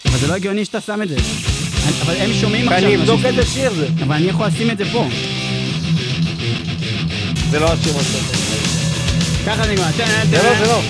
אבל 0.06 0.18
זה 0.18 0.26
לא 0.26 0.34
הגיוני 0.34 0.64
שאתה 0.64 0.80
שם 0.80 1.02
את 1.02 1.08
זה. 1.08 1.16
אבל 2.02 2.14
הם 2.16 2.32
שומעים 2.32 2.68
עכשיו. 2.68 2.88
אני 2.88 2.96
אבדוק 2.96 3.20
איזה 3.24 3.42
שיר 3.46 3.74
זה. 3.74 3.86
אבל 4.04 4.14
אני 4.14 4.26
יכול 4.26 4.46
לשים 4.46 4.70
את 4.70 4.78
זה 4.78 4.84
פה. 4.92 5.06
זה 7.50 7.60
לא 7.60 7.72
השיר 7.72 7.92
Master 7.96 8.18
ככה 9.46 9.72
נגמר. 9.72 9.90
זה 10.30 10.36
לא, 10.36 10.58
זה 10.58 10.66
לא. 10.66 10.80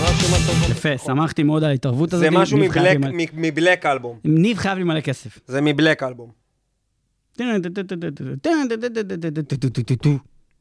לא 0.00 0.70
יפה, 0.70 0.98
שמחתי 0.98 1.42
מאוד 1.42 1.64
על 1.64 1.70
ההתערבות 1.70 2.12
הזאת. 2.12 2.24
זה 2.24 2.30
משהו 2.30 2.58
מבלק 3.38 3.86
אלבום. 3.86 4.18
ניב 4.24 4.58
חייב 4.58 4.78
לי 4.78 4.84
מלא 4.84 5.00
כסף. 5.00 5.38
זה 5.46 5.60
מ 5.60 5.67
Black 5.67 6.02
Album. 6.02 6.30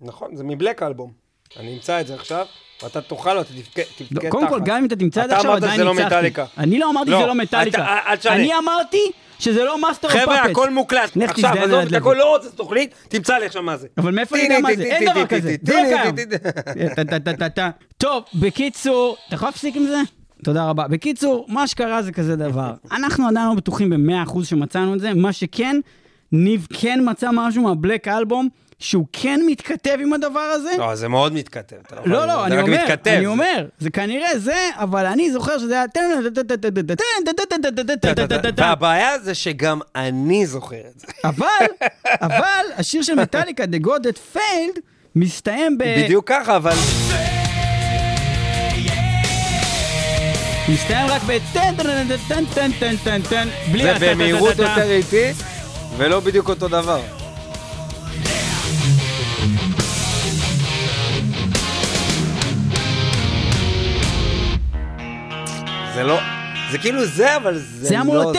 נכון, 0.01 0.35
זה 0.35 0.43
מבלק 0.43 0.83
אלבום. 0.83 1.11
אני 1.59 1.73
אמצא 1.73 2.01
את 2.01 2.07
זה 2.07 2.15
עכשיו, 2.15 2.45
ואתה 2.83 3.01
תאכל 3.01 3.37
אותה, 3.37 3.49
תבכה 3.53 3.81
לא, 4.01 4.07
תבכה 4.09 4.29
קודם 4.29 4.47
כל, 4.47 4.55
תחת. 4.57 4.65
גם 4.67 4.77
אם 4.77 4.85
אתה 4.85 4.95
תמצא 4.95 5.23
את 5.23 5.29
זה 5.29 5.31
אתה 5.31 5.35
עכשיו, 5.37 5.51
אמרת 5.51 5.63
עדיין 5.63 5.75
שזה 5.75 5.83
לא 5.83 5.91
ניצחתי. 5.93 6.07
מטאליקה. 6.15 6.45
אני 6.57 6.79
לא 6.79 6.89
אמרתי 6.89 7.09
לא, 7.11 7.17
שזה 7.17 7.27
לא 7.27 7.35
מטאליקה. 7.35 7.83
אתה- 7.83 8.11
אל 8.11 8.15
תשנה. 8.15 8.35
אני 8.35 8.51
אמרתי 8.57 9.11
שזה 9.39 9.63
לא 9.63 9.81
Master 9.81 10.07
of 10.07 10.17
חבר'ה, 10.17 10.37
Puppets. 10.37 10.49
הכל 10.49 10.69
מוקלט. 10.69 11.17
עכשיו, 11.23 11.51
עזוב 11.57 11.79
את. 11.79 11.93
הכל, 11.93 12.15
לא 12.19 12.35
רוצה 12.35 12.49
תוכנית, 12.49 12.93
תמצא 13.09 13.37
לי 13.37 13.45
עכשיו 13.45 13.63
מה 13.63 13.77
זה. 13.77 13.87
אבל 13.97 14.11
מאיפה 14.11 14.35
אני 14.35 14.43
יודע 14.43 14.59
מה 14.59 14.69
זה? 14.75 14.83
אין 14.83 15.11
דבר 15.11 15.25
כזה. 15.25 15.55
זה 15.63 15.73
לא 15.73 16.13
קיים. 16.13 17.49
טה. 17.55 17.69
טוב, 17.97 18.23
בקיצור, 18.35 19.17
אתה 19.27 19.35
יכול 19.35 19.47
להפסיק 19.47 19.75
עם 19.75 19.85
זה? 19.85 19.97
תודה 20.43 20.65
רבה. 20.69 20.87
בקיצור, 20.87 21.45
מה 21.49 21.67
שקרה 21.67 22.01
זה 22.01 22.11
כזה 22.11 22.35
דבר. 22.35 22.73
אנחנו 22.91 23.27
עדיין 23.27 23.47
לא 23.47 23.53
בטוחים 23.53 23.89
ב-100% 23.89 24.43
שמצאנו 24.43 24.93
את 24.93 24.99
זה. 24.99 25.13
מה 25.13 25.33
שכן, 25.33 25.79
ניב 26.31 26.67
כן 26.73 26.99
מצא 27.09 27.29
משהו 27.33 27.63
מה 27.63 27.76
Black 27.76 28.07
Album, 28.07 28.49
שהוא 28.79 29.05
כן 29.13 29.39
מתכתב 29.47 29.97
עם 29.99 30.13
הדבר 30.13 30.39
הזה. 30.39 30.71
לא, 30.77 30.95
זה 30.95 31.07
מאוד 31.07 31.33
מתכתב. 31.33 31.75
לא, 32.05 32.25
לא, 32.27 32.45
אני 32.45 32.61
אומר, 32.61 32.85
אני 33.05 33.25
אומר, 33.25 33.67
זה 33.79 33.89
כנראה 33.89 34.39
זה, 34.39 34.69
אבל 34.75 35.05
אני 35.05 35.31
זוכר 35.31 35.57
שזה 35.57 35.73
היה... 35.73 35.85
והבעיה 38.57 39.19
זה 39.19 39.35
שגם 39.35 39.79
אני 39.95 40.45
זוכר 40.45 40.81
את 40.95 40.99
זה. 40.99 41.07
אבל, 41.23 41.47
אבל 42.21 42.65
השיר 42.77 43.01
של 43.01 43.15
מטאליקה, 43.15 43.63
The 43.63 43.85
God 43.85 43.99
That 43.99 44.35
Failed, 44.37 44.79
מסתיים 45.15 45.77
ב... 45.77 45.83
בדיוק 46.03 46.27
ככה, 46.27 46.55
אבל... 46.55 46.71
מסתיים 50.69 51.07
רק 51.07 51.21
ב... 51.27 51.37
בלי... 53.71 53.99
זה 53.99 54.13
במהירות 54.13 54.59
יותר 54.59 54.91
איטית, 54.91 55.35
ולא 55.97 56.19
בדיוק 56.19 56.49
אותו 56.49 56.67
דבר. 56.67 57.22
זה 65.95 66.03
לא... 66.03 66.19
זה 66.71 66.77
כאילו 66.77 67.05
זה, 67.05 67.35
אבל 67.35 67.57
זה 67.57 67.83
לא... 67.83 67.89
זה 67.89 68.01
אמור... 68.01 68.33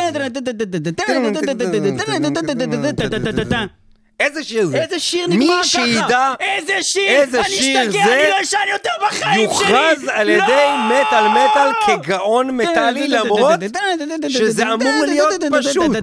איזה 4.20 4.44
שיר 4.44 4.66
זה? 4.66 4.82
איזה 4.82 4.98
שיר 4.98 5.26
נגמר 5.26 5.46
ככה? 5.46 5.82
מי 5.82 5.92
שידע... 5.92 6.34
איזה 6.40 6.72
שיר! 6.82 7.02
איזה 7.08 7.44
שיר 7.44 7.74
זה... 7.74 7.80
אני 7.80 7.90
אשתגע, 7.90 8.04
אני 8.04 8.30
לא 8.30 8.42
אשן 8.42 8.58
יותר 8.72 8.90
בחיים 9.06 9.34
שלי! 9.34 9.42
יוכרז 9.42 10.08
על 10.12 10.28
ידי 10.28 10.70
מטאל 10.88 11.28
מטאל 11.28 11.70
כגאון 11.86 12.56
מטאלי, 12.56 13.08
למרות 13.08 13.60
שזה 14.28 14.72
אמור 14.72 15.04
להיות 15.06 15.44
פשוט. 15.58 15.96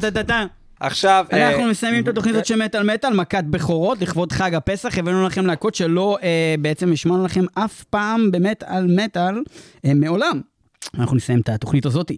עכשיו... 0.80 1.26
אנחנו 1.34 1.64
מסיימים 1.64 2.04
את 2.04 2.08
התוכנית 2.08 2.36
הזאת 2.36 2.46
של 2.46 2.64
מטאל 2.64 2.84
מטאל, 2.84 3.14
מכת 3.14 3.44
בכורות, 3.44 4.02
לכבוד 4.02 4.32
חג 4.32 4.56
הפסח. 4.56 4.98
הבאנו 4.98 5.28
לכם 5.28 5.46
להקות 5.46 5.76
שלא 5.76 6.18
בעצם 6.60 6.92
השמענו 6.94 7.26
לכם 7.26 7.46
אף 7.56 7.84
פעם 7.84 8.32
במטאל 8.32 8.86
מטאל 8.88 9.36
מעולם. 9.84 10.42
אנחנו 11.00 11.18
נסיים 11.18 11.40
את 11.40 11.50
התוכנית 11.50 11.86
הזאת 11.86 12.12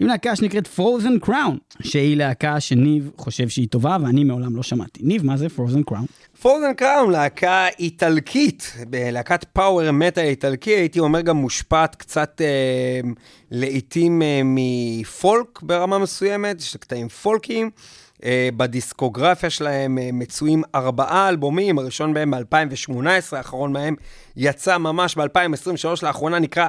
עם 0.00 0.06
להקה 0.06 0.36
שנקראת 0.36 0.68
Frozen 0.76 1.26
Crown, 1.26 1.82
שהיא 1.82 2.16
להקה 2.16 2.60
שניב 2.60 3.10
חושב 3.16 3.48
שהיא 3.48 3.68
טובה 3.68 3.96
ואני 4.02 4.24
מעולם 4.24 4.56
לא 4.56 4.62
שמעתי. 4.62 5.00
ניב, 5.02 5.24
מה 5.26 5.36
זה 5.36 5.46
Frozen 5.46 5.92
Crown? 5.92 6.06
פורזן 6.40 6.74
קראון, 6.74 7.10
להקה 7.10 7.66
איטלקית, 7.78 8.76
להקת 8.92 9.44
פאוור 9.44 9.90
מטאל 9.90 10.24
איטלקי, 10.24 10.70
הייתי 10.70 11.00
אומר 11.00 11.20
גם 11.20 11.36
מושפעת 11.36 11.94
קצת 11.94 12.40
אה, 12.44 13.00
לעיתים 13.50 14.22
אה, 14.22 14.40
מפולק 14.44 15.62
ברמה 15.62 15.98
מסוימת, 15.98 16.60
יש 16.60 16.76
קטעים 16.76 17.08
פולקיים. 17.08 17.70
אה, 18.24 18.48
בדיסקוגרפיה 18.56 19.50
שלהם 19.50 19.98
אה, 19.98 20.10
מצויים 20.12 20.62
ארבעה 20.74 21.28
אלבומים, 21.28 21.78
הראשון 21.78 22.14
בהם 22.14 22.30
ב-2018, 22.30 23.36
האחרון 23.36 23.72
מהם 23.72 23.96
יצא 24.36 24.78
ממש 24.78 25.18
ב-2023, 25.18 25.86
לאחרונה 26.02 26.38
נקרא 26.38 26.68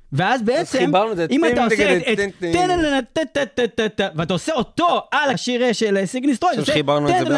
ואז 0.13 0.41
בעצם, 0.41 0.91
זה. 1.15 1.25
אם 1.31 1.45
אתה 1.45 1.63
עושה 1.63 1.97
את 2.13 4.01
ואתה 4.15 4.33
עושה 4.33 4.53
אותו 4.53 5.01
על 5.11 5.29
השיר 5.29 5.73
של 5.73 5.97
סיק 6.05 6.25
דיסטרוי, 6.25 6.51
עכשיו 6.51 6.65
שחיברנו 6.65 7.09
את 7.09 7.13
זה 7.19 7.25
ביחד? 7.29 7.33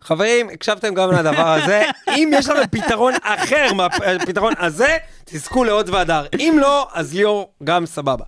חברים, 0.00 0.48
הקשבתם 0.48 0.94
גם 0.94 1.12
לדבר 1.12 1.48
הזה. 1.48 1.82
אם 2.08 2.30
יש 2.34 2.48
לנו 2.48 2.60
פתרון 2.70 3.12
אחר 3.22 3.72
מהפתרון 3.72 4.52
הזה, 4.58 4.96
תזכו 5.24 5.64
לעוד 5.64 5.88
והדר. 5.88 6.26
אם 6.38 6.56
לא, 6.60 6.88
אז 6.92 7.14
ליאור 7.14 7.50
גם 7.64 7.86
סבבה. 7.86 8.24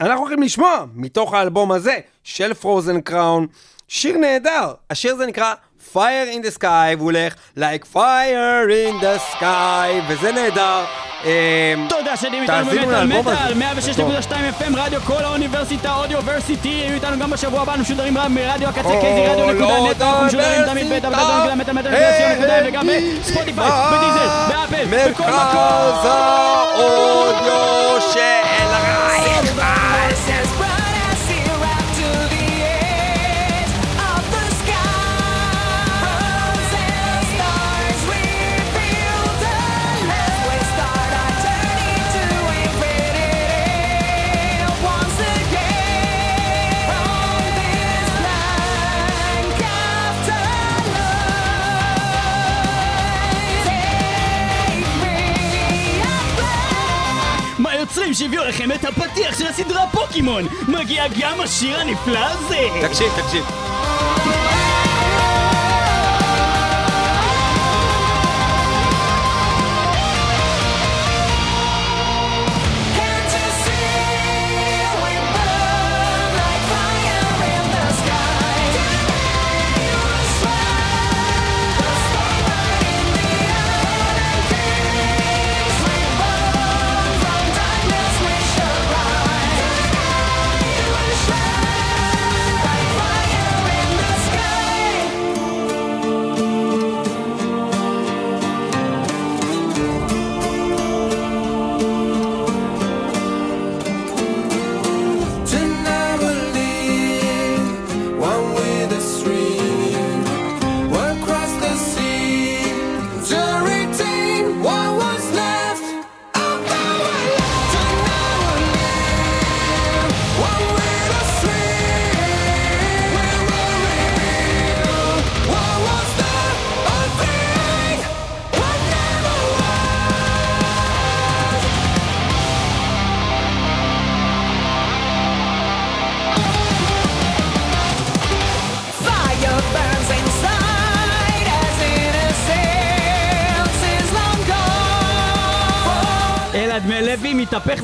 אנחנו 0.00 0.20
הולכים 0.20 0.42
לשמוע 0.42 0.84
מתוך 0.94 1.34
האלבום 1.34 1.72
הזה 1.72 1.98
של 2.24 2.54
פרוזן 2.54 3.00
קראון, 3.00 3.46
שיר 3.88 4.16
נהדר. 4.16 4.72
השיר 4.90 5.14
הזה 5.14 5.26
נקרא 5.26 5.54
Fire 5.96 6.28
in 6.34 6.42
the 6.46 6.50
Sky, 6.50 6.94
והוא 6.96 7.10
הולך 7.12 7.34
like 7.58 7.84
fire 7.94 8.68
in 8.68 9.02
the 9.02 9.18
sky, 9.32 10.02
וזה 10.08 10.32
נהדר. 10.32 10.84
אמ, 11.24 11.30
תודה 11.88 12.16
שאתם 12.16 12.34
איתנו 12.34 12.70
במטאל 12.70 13.04
מטאל, 13.06 13.32
הזה. 13.32 13.92
106.2 13.92 14.30
FM, 14.60 14.76
רדיו 14.76 15.00
כל 15.00 15.24
האוניברסיטה, 15.24 15.94
Audioversity, 15.94 16.68
יהיו 16.68 16.94
איתנו 16.94 17.18
גם 17.18 17.30
בשבוע 17.30 17.62
הבא, 17.62 17.74
אנו 17.74 17.82
משודרים 17.82 18.14
מרדיו 18.14 18.68
הקצה 18.68 19.00
KZ, 19.00 19.26
Radio 19.26 19.52
נקודה 19.52 19.90
net, 19.90 20.02
אנחנו 20.02 20.26
משודרים 20.26 20.62
תמיד 20.66 20.86
בטא 20.92 21.08
בטא 21.08 21.54
מטאל 21.54 21.74
מטאל 21.74 21.92
מטאל 21.92 22.68
וגם 22.68 22.86
בספוטיפיי, 23.20 23.70
ב 23.92 23.96
Deezer, 23.96 24.28
באפל, 24.48 24.84
בכל 24.84 25.22
מרכז 25.22 25.34
מקום. 25.34 26.10
האודיו 26.74 28.00
של 28.12 28.55
שהביאו 58.18 58.44
לכם 58.44 58.72
את 58.72 58.84
הפתיח 58.84 59.38
של 59.38 59.46
הסדרה 59.46 59.86
פוקימון? 59.92 60.44
מגיע 60.68 61.04
גם 61.20 61.40
השיר 61.40 61.80
הנפלא 61.80 62.18
הזה! 62.18 62.68
תקשיב, 62.88 63.08
תקשיב. 63.22 63.44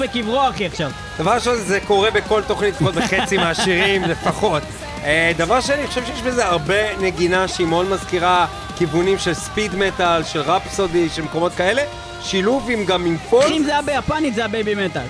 בקברו, 0.03 0.49
אחי, 0.49 0.67
עכשיו. 0.67 0.91
דבר 1.19 1.35
ראשון, 1.35 1.57
זה 1.57 1.79
קורה 1.87 2.11
בכל 2.11 2.43
תוכנית, 2.47 2.75
לפחות 2.75 2.95
בחצי 2.95 3.37
מהשירים 3.37 4.03
לפחות. 4.03 4.63
אה, 5.05 5.33
דבר 5.37 5.61
שני, 5.61 5.75
אני 5.75 5.87
חושב 5.87 6.05
שיש 6.07 6.23
בזה 6.23 6.47
הרבה 6.47 6.97
נגינה 7.01 7.49
שהיא 7.49 7.67
מאוד 7.67 7.87
מזכירה 7.91 8.47
כיוונים 8.77 9.19
של 9.19 9.35
speed 9.35 9.75
metal, 9.77 10.25
של 10.25 10.41
Rhapsody, 10.41 11.09
של 11.09 11.23
מקומות 11.23 11.55
כאלה. 11.55 11.83
שילוב 12.23 12.71
עם 12.71 12.85
גם 12.85 13.07
עם 13.07 13.17
פולק, 13.31 13.53
אם 13.53 13.63
זה 13.65 13.71
היה 13.71 13.83
ביפנית, 13.83 14.35
זה 14.35 14.41
היה 14.41 14.49
Babymetal. 14.49 15.07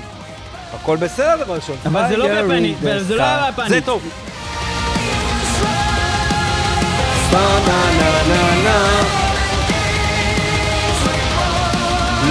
הכל 0.74 0.97
בסדר 0.97 1.45
דבר 1.45 1.55
ראשון. 1.55 1.76
אבל 1.86 2.09
זה 2.09 2.16
לא 2.16 2.28
ביפנית, 2.28 2.76
in 2.82 2.99
זה 2.99 3.16
לא 3.16 3.22
היה. 3.22 3.51
ביפנית. 3.51 3.68
זה 3.68 3.80
טוב. 3.80 4.03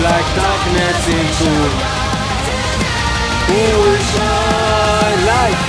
Like 0.03 0.29
darkness 0.35 1.07
into 1.19 1.90
Who 3.51 3.57
will 3.81 4.01
shine 4.15 5.21
like 5.27 5.61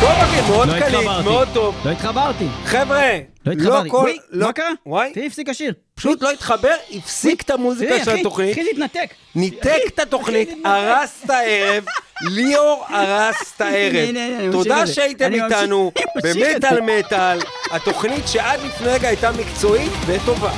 טוב 0.00 0.10
אחי, 0.10 0.40
מאוד 0.50 0.68
לא 0.68 0.74
קליט, 0.80 0.94
התחברתי. 0.94 1.24
מאוד 1.28 1.48
טוב. 1.54 1.74
לא 1.84 1.90
התחברתי. 1.90 2.44
חבר'ה, 2.64 3.12
לא 3.46 3.52
לא 3.52 3.52
התחברתי. 3.52 3.90
כל... 3.90 3.96
וואי, 3.96 4.16
לא- 4.30 4.46
מה 4.46 4.52
קרה? 4.52 4.70
וואי, 4.86 5.10
תראי, 5.14 5.26
הפסיק 5.26 5.48
השיר. 5.48 5.72
פשוט 5.94 6.22
לא 6.22 6.30
התחבר, 6.30 6.74
הפסיק 6.94 7.42
את 7.42 7.50
המוזיקה 7.50 7.90
תראי, 7.92 8.04
של 8.04 8.10
אחי, 8.10 8.20
התוכנית. 8.20 8.52
אחי, 8.52 8.62
להתנתק. 8.64 9.10
ניתק 9.34 9.78
את 9.94 9.98
התוכנית, 9.98 10.48
אחי, 10.48 10.60
הרס 10.64 11.20
את 11.24 11.30
הערב, 11.30 11.84
ליאור 12.30 12.84
הרס 12.88 13.52
את 13.56 13.60
הערב. 13.60 13.94
הנה, 13.94 14.24
הנה, 14.24 14.26
אני 14.38 14.46
ממשיך 14.46 14.52
תודה 14.52 14.82
את 14.82 14.86
זה. 14.86 14.92
שהייתם 14.94 15.24
אני 15.24 15.40
ממשיך- 15.40 15.58
איתנו 15.60 15.92
אני 15.96 16.04
ממשיך 16.32 16.56
את 16.56 16.64
במטאל 16.64 16.80
מטאל, 16.80 17.38
התוכנית 17.70 18.28
שעד 18.28 18.60
לפני 18.66 18.88
רגע 18.88 19.08
הייתה 19.08 19.30
מקצועית 19.32 19.92
וטובה. 20.06 20.52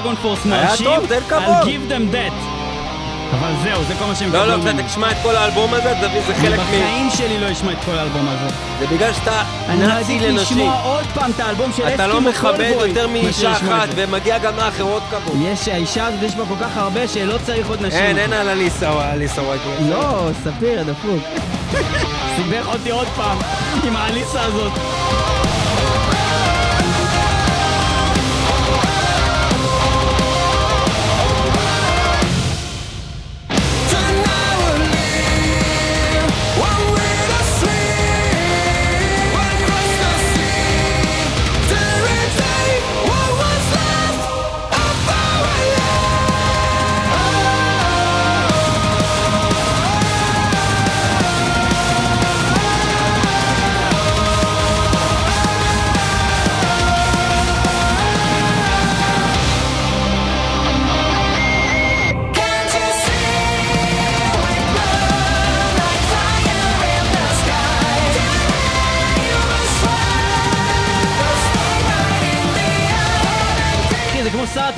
דרגון 0.00 0.16
פורס 0.16 0.46
היה 0.46 0.64
מרשים. 0.64 0.86
טוב, 0.86 1.06
תן 1.06 1.20
כבוד. 1.28 1.42
I'll 1.42 1.64
give 1.64 1.92
them 1.92 2.14
that. 2.14 2.32
אבל 3.32 3.52
זהו, 3.62 3.84
זה 3.84 3.94
כל 3.98 4.04
מה 4.04 4.14
שהם 4.14 4.32
לא, 4.32 4.38
לא, 4.38 4.44
קיבלו 4.44 4.62
אתה 4.62 4.72
ממני. 4.72 4.88
תשמע 4.88 5.10
את 5.10 5.16
כל 5.22 5.36
האלבום 5.36 5.74
הזה, 5.74 5.94
תביא, 5.94 6.20
זה 6.26 6.34
אני 6.34 6.46
חלק 6.46 6.58
מ... 6.58 6.62
בחיים 6.62 7.10
שלי 7.10 7.40
לא 7.40 7.52
אשמע 7.52 7.72
את 7.72 7.76
כל 7.84 7.98
האלבום 7.98 8.28
הזה. 8.28 8.54
זה 8.80 8.86
בגלל 8.86 9.12
שאתה 9.12 9.42
אני 9.68 9.86
נאצי 9.86 10.14
מעדיף 10.14 10.22
לנשים. 10.22 10.58
לשמוע 10.58 10.80
עוד 10.84 11.04
פעם 11.14 11.30
את 11.30 11.40
האלבום 11.40 11.72
של 11.76 11.82
אתה 11.82 12.06
לא 12.06 12.12
אסקימו 12.12 12.30
מכבד 12.30 12.72
יותר 12.86 13.08
מאישה 13.08 13.52
אחת. 13.52 13.88
ומגיע 13.94 14.38
גם 14.38 14.56
לאחרות 14.56 15.02
כבוד. 15.10 15.36
יש, 15.42 15.68
האישה 15.68 16.06
הזאת 16.06 16.22
יש 16.22 16.34
בה 16.34 16.44
כל 16.48 16.54
כך 16.60 16.76
הרבה 16.76 17.08
שלא 17.08 17.38
צריך 17.46 17.68
עוד 17.68 17.86
נשים. 17.86 17.98
אין, 18.00 18.18
אין 18.18 18.32
על 18.32 18.48
אליסה, 18.48 18.92
ווייט. 19.42 19.62
לא, 19.88 20.28
ספיר, 20.44 20.82
דפוק. 20.82 21.22
סיבך 22.36 22.66
אותי 22.66 22.90
עוד 22.90 23.08
פעם 23.16 23.38
עם 23.84 23.96
האליסה 23.96 24.42
הזאת. 24.42 24.72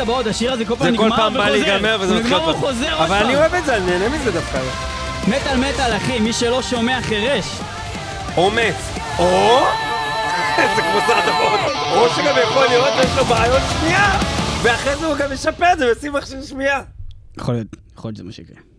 זה 0.05 0.11
הטבעות, 0.11 0.27
השיר 0.27 0.53
הזה 0.53 0.65
כל 0.65 0.77
פעם 0.77 0.87
זה 0.87 0.91
נגמר 0.91 1.11
כל 1.11 1.17
פעם 1.17 1.35
בא 1.35 1.39
וחוזר. 1.39 1.53
להיגמר 1.53 1.99
וזה 2.01 2.15
מתחיל 2.15 2.35
נגמר 2.37 2.45
עוד 2.47 2.55
פעם. 2.55 2.65
וחוזר 2.65 3.05
אבל 3.05 3.17
אני. 3.17 3.37
אוהב 3.37 3.55
את 3.55 3.65
זה, 3.65 3.77
אני 3.77 3.87
נהנה 3.87 4.09
מזה 4.09 4.33
דווקא. 4.33 4.61
מטאל 5.29 5.57
מטאל, 5.57 5.97
אחי, 5.97 6.21
מי 6.21 6.33
שלא 6.33 6.63
שומע 6.63 6.99
חירש. 7.03 7.47
אומץ. 8.37 8.75
או... 9.19 9.59
זה 10.77 10.83
כמו 10.83 11.01
שר 11.07 11.19
הטבעות. 11.19 11.61
או 11.97 12.09
שגם 12.09 12.35
יכול 12.43 12.67
להיות 12.67 12.89
שיש 13.01 13.17
לו 13.19 13.25
בעיות 13.25 13.63
שמיעה. 13.73 14.21
ואחרי 14.63 14.97
זה 14.97 15.07
הוא 15.07 15.17
גם 15.17 15.33
משפר 15.33 15.73
את 15.73 15.79
זה 15.79 15.87
וישים 15.87 16.13
מכשיר 16.13 16.43
שמיעה. 16.43 16.81
יכול 17.39 17.55
להיות, 17.55 17.67
יכול 17.97 18.09
להיות 18.09 18.17
שזה 18.17 18.25
מה 18.25 18.33
שיקרה. 18.33 18.72